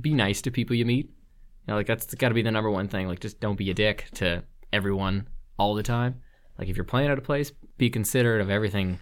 be 0.00 0.12
nice 0.12 0.42
to 0.42 0.50
people 0.50 0.76
you 0.76 0.84
meet. 0.84 1.06
You 1.06 1.72
know, 1.72 1.76
like 1.76 1.86
that's 1.86 2.14
got 2.14 2.28
to 2.28 2.34
be 2.34 2.42
the 2.42 2.50
number 2.50 2.70
one 2.70 2.88
thing. 2.88 3.08
Like, 3.08 3.20
just 3.20 3.40
don't 3.40 3.56
be 3.56 3.70
a 3.70 3.74
dick 3.74 4.08
to 4.14 4.44
everyone 4.72 5.28
all 5.58 5.74
the 5.74 5.82
time. 5.82 6.20
Like, 6.58 6.68
if 6.68 6.76
you're 6.76 6.84
playing 6.84 7.10
at 7.10 7.18
a 7.18 7.22
place, 7.22 7.52
be 7.78 7.88
considerate 7.88 8.42
of 8.42 8.50
everything 8.50 9.00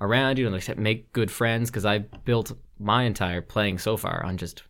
around 0.00 0.38
you 0.38 0.46
and 0.46 0.54
like 0.54 0.78
make 0.78 1.12
good 1.12 1.30
friends. 1.30 1.70
Because 1.70 1.86
I 1.86 1.98
built 1.98 2.52
my 2.78 3.04
entire 3.04 3.40
playing 3.40 3.78
so 3.78 3.96
far 3.96 4.24
on 4.24 4.36
just 4.36 4.62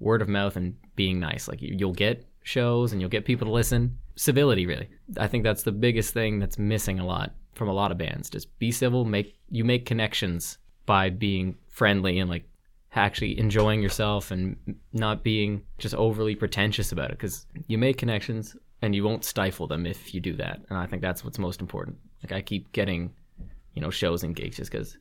word 0.00 0.22
of 0.22 0.28
mouth 0.28 0.56
and 0.56 0.74
being 0.96 1.20
nice. 1.20 1.48
Like, 1.48 1.58
you'll 1.60 1.92
get 1.92 2.26
shows 2.42 2.92
and 2.92 3.00
you'll 3.00 3.10
get 3.10 3.24
people 3.24 3.46
to 3.46 3.52
listen. 3.52 3.98
Civility, 4.16 4.66
really. 4.66 4.88
I 5.18 5.26
think 5.26 5.44
that's 5.44 5.62
the 5.62 5.72
biggest 5.72 6.14
thing 6.14 6.38
that's 6.38 6.58
missing 6.58 7.00
a 7.00 7.06
lot 7.06 7.34
from 7.54 7.68
a 7.68 7.72
lot 7.72 7.90
of 7.90 7.98
bands. 7.98 8.30
Just 8.30 8.56
be 8.58 8.70
civil. 8.70 9.04
Make 9.04 9.36
you 9.50 9.64
make 9.64 9.86
connections 9.86 10.58
by 10.86 11.10
being 11.10 11.56
friendly 11.68 12.18
and 12.18 12.30
like 12.30 12.44
actually 12.96 13.38
enjoying 13.38 13.82
yourself 13.82 14.30
and 14.30 14.56
not 14.92 15.24
being 15.24 15.62
just 15.78 15.94
overly 15.94 16.34
pretentious 16.34 16.92
about 16.92 17.10
it 17.10 17.18
because 17.18 17.46
you 17.66 17.76
make 17.76 17.98
connections 17.98 18.56
and 18.82 18.94
you 18.94 19.02
won't 19.02 19.24
stifle 19.24 19.66
them 19.66 19.86
if 19.86 20.14
you 20.14 20.20
do 20.20 20.34
that 20.34 20.60
and 20.68 20.78
i 20.78 20.86
think 20.86 21.02
that's 21.02 21.24
what's 21.24 21.38
most 21.38 21.60
important 21.60 21.96
like 22.22 22.32
i 22.32 22.40
keep 22.40 22.70
getting 22.72 23.12
you 23.74 23.82
know 23.82 23.90
shows 23.90 24.22
and 24.22 24.36
gigs 24.36 24.58
just 24.58 24.70
because 24.70 24.96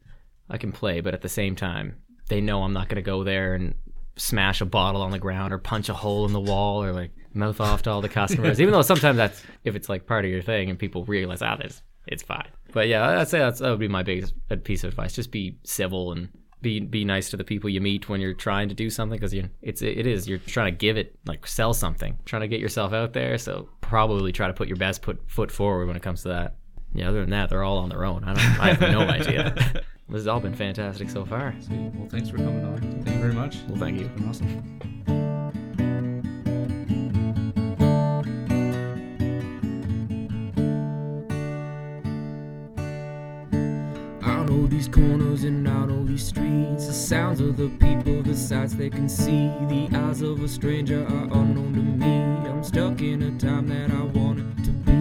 i 0.49 0.58
can 0.58 0.71
play 0.71 1.02
but 1.02 1.13
at 1.13 1.21
the 1.21 1.30
same 1.30 1.56
time 1.56 1.95
they 2.30 2.41
know 2.41 2.63
i'm 2.63 2.73
not 2.73 2.89
going 2.89 2.95
to 2.95 3.02
go 3.02 3.23
there 3.23 3.54
and 3.54 3.76
smash 4.15 4.62
a 4.62 4.65
bottle 4.65 5.02
on 5.02 5.12
the 5.12 5.19
ground 5.19 5.54
or 5.54 5.58
punch 5.58 5.89
a 5.89 5.93
hole 5.93 6.26
in 6.26 6.34
the 6.34 6.39
wall 6.39 6.84
or 6.84 6.93
like 6.93 7.12
mouth 7.34 7.60
off 7.60 7.82
to 7.82 7.89
all 7.89 8.02
the 8.02 8.10
customers 8.10 8.62
even 8.62 8.71
though 8.71 8.84
sometimes 8.84 9.17
that's 9.17 9.41
if 9.63 9.76
it's 9.76 9.89
like 9.89 10.06
part 10.06 10.23
of 10.23 10.30
your 10.30 10.41
thing 10.41 10.69
and 10.69 10.78
people 10.78 11.04
realize 11.06 11.41
ah 11.41 11.56
this 11.56 11.82
it's 12.06 12.21
fine. 12.21 12.47
But 12.73 12.88
yeah 12.88 13.19
i'd 13.19 13.30
say 13.30 13.39
that's 13.39 13.60
that 13.60 13.69
would 13.69 13.80
be 13.80 13.88
my 13.88 14.04
biggest 14.04 14.34
piece 14.63 14.84
of 14.84 14.89
advice. 14.89 15.13
Just 15.13 15.32
be 15.32 15.58
civil 15.63 16.12
and 16.12 16.30
be 16.62 16.80
be 16.80 17.06
nice 17.06 17.30
to 17.30 17.38
the 17.38 17.43
people 17.43 17.69
you 17.69 17.82
meet 17.82 18.08
when 18.10 18.21
you're 18.21 18.34
trying 18.34 18.69
to 18.69 18.76
do 18.76 18.89
something 18.89 19.17
because 19.17 19.34
you 19.34 19.49
it's 19.62 19.82
it 19.82 20.08
is 20.08 20.28
you're 20.28 20.39
trying 20.39 20.71
to 20.71 20.78
give 20.78 20.97
it 20.97 21.17
like 21.26 21.45
sell 21.45 21.73
something 21.73 22.17
trying 22.26 22.41
to 22.41 22.47
get 22.47 22.60
yourself 22.60 22.93
out 22.93 23.13
there. 23.13 23.38
So 23.38 23.69
probably 23.82 24.32
try 24.32 24.47
to 24.47 24.54
put 24.54 24.67
your 24.67 24.78
best 24.78 25.02
put 25.02 25.19
foot 25.30 25.52
forward 25.52 25.88
when 25.88 25.95
it 25.95 26.02
comes 26.04 26.23
to 26.23 26.30
that. 26.30 26.56
Yeah 26.93 27.10
other 27.10 27.21
than 27.21 27.32
that 27.32 27.49
they're 27.49 27.63
all 27.63 27.80
on 27.80 27.89
their 27.89 28.06
own. 28.06 28.23
I 28.23 28.34
don't 28.34 28.60
i 28.60 28.73
have 28.73 28.82
no 28.82 29.02
idea 29.19 29.84
this 30.10 30.20
has 30.20 30.28
all 30.28 30.39
been 30.39 30.54
fantastic 30.54 31.10
so 31.10 31.26
far 31.26 31.56
Sweet. 31.62 31.92
well 31.96 32.10
thanks 32.10 32.30
for 32.30 32.38
coming 32.38 32.66
on 32.66 32.82
thank 33.04 33.16
you 33.16 33.22
very 33.22 33.34
much 33.34 33.58
well 33.68 33.78
thank 33.78 34.00
you 34.00 34.06
it's 34.06 34.13
been 34.13 34.30
awesome 34.30 34.94
know 44.54 44.68
these 44.68 44.88
corners 44.88 45.44
and 45.44 45.68
out 45.68 45.89
all 45.89 46.04
these 46.04 46.28
streets. 46.28 46.88
The 46.88 46.94
sounds 46.94 47.39
of 47.39 47.58
the 47.58 47.70
people, 47.70 48.22
the 48.22 48.36
sights 48.36 48.74
they 48.74 48.89
can 48.89 49.10
see. 49.10 49.48
The 49.68 49.89
eyes 49.94 50.22
of 50.22 50.42
a 50.44 50.48
stranger 50.48 51.04
are 51.06 51.28
unknown 51.39 51.74
to 51.74 51.82
me. 51.82 52.13
I'm 52.50 52.63
stuck 52.63 53.02
in 53.02 53.22
a 53.24 53.32
time 53.39 53.68
that 53.68 53.92
I 53.92 54.04
wanted 54.04 54.63
to 54.66 54.72
be. 54.72 54.94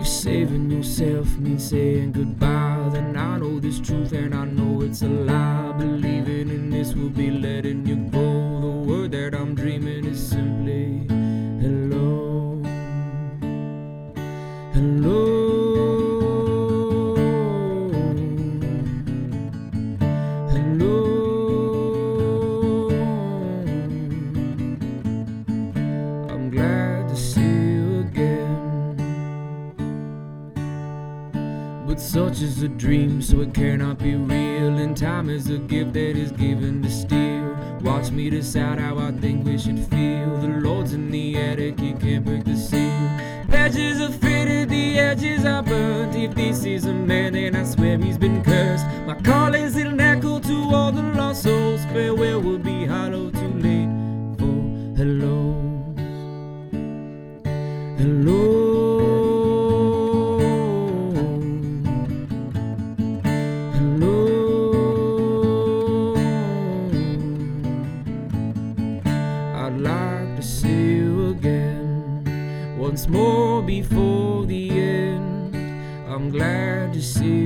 If 0.00 0.08
saving 0.08 0.61
yourself 0.82 1.38
means 1.38 1.68
saying 1.70 2.10
goodbye, 2.10 2.90
then 2.92 3.16
I 3.16 3.38
know 3.38 3.60
this 3.60 3.78
truth 3.78 4.10
and 4.10 4.34
I 4.34 4.44
know 4.46 4.82
it's 4.82 5.02
a 5.02 5.06
lie. 5.06 5.72
Believing 5.78 6.50
in 6.50 6.70
this 6.70 6.92
will 6.92 7.08
be 7.08 7.30
letting 7.30 7.86
you 7.86 8.10
go. 8.10 8.41
Is 35.42 35.50
a 35.50 35.58
gift 35.58 35.92
that 35.94 36.16
is 36.16 36.30
given 36.32 36.82
to 36.82 36.90
steal. 36.90 37.56
Watch 37.82 38.10
me 38.10 38.30
decide 38.30 38.78
how 38.78 38.98
I 38.98 39.10
think 39.12 39.44
we 39.44 39.58
should 39.58 39.78
feel. 39.88 40.36
The 40.36 40.48
Lord's 40.62 40.92
in 40.92 41.10
the 41.10 41.36
attic, 41.36 41.80
he 41.80 41.92
can't 41.94 42.24
break 42.24 42.44
the 42.44 42.56
seal. 42.56 43.08
Patches 43.48 44.00
are 44.00 44.12
faded, 44.12 44.68
the 44.68 44.98
edges 44.98 45.44
are 45.44 45.62
burnt. 45.62 46.14
If 46.14 46.34
this 46.34 46.64
is 46.64 46.86
a 46.86 46.92
man, 46.92 47.32
then 47.32 47.56
I 47.56 47.64
swear 47.64 47.98
he's 47.98 48.18
been 48.18 48.44
cursed. 48.44 48.86
My 49.06 49.14
call 49.22 49.54
is 49.54 49.76
an 49.76 50.00
echo 50.00 50.38
to 50.38 50.56
all 50.74 50.92
the 50.92 51.02
lost 51.02 51.42
souls. 51.42 51.84
Farewell 51.86 52.40
will 52.40 52.58
be 52.58 52.86
hollow, 52.86 53.30
too 53.30 53.52
late 53.66 53.92
for 54.38 54.54
hello. 54.96 55.54
Hello. 57.98 58.51
Glad 76.32 76.94
to 76.94 77.02
see 77.02 77.41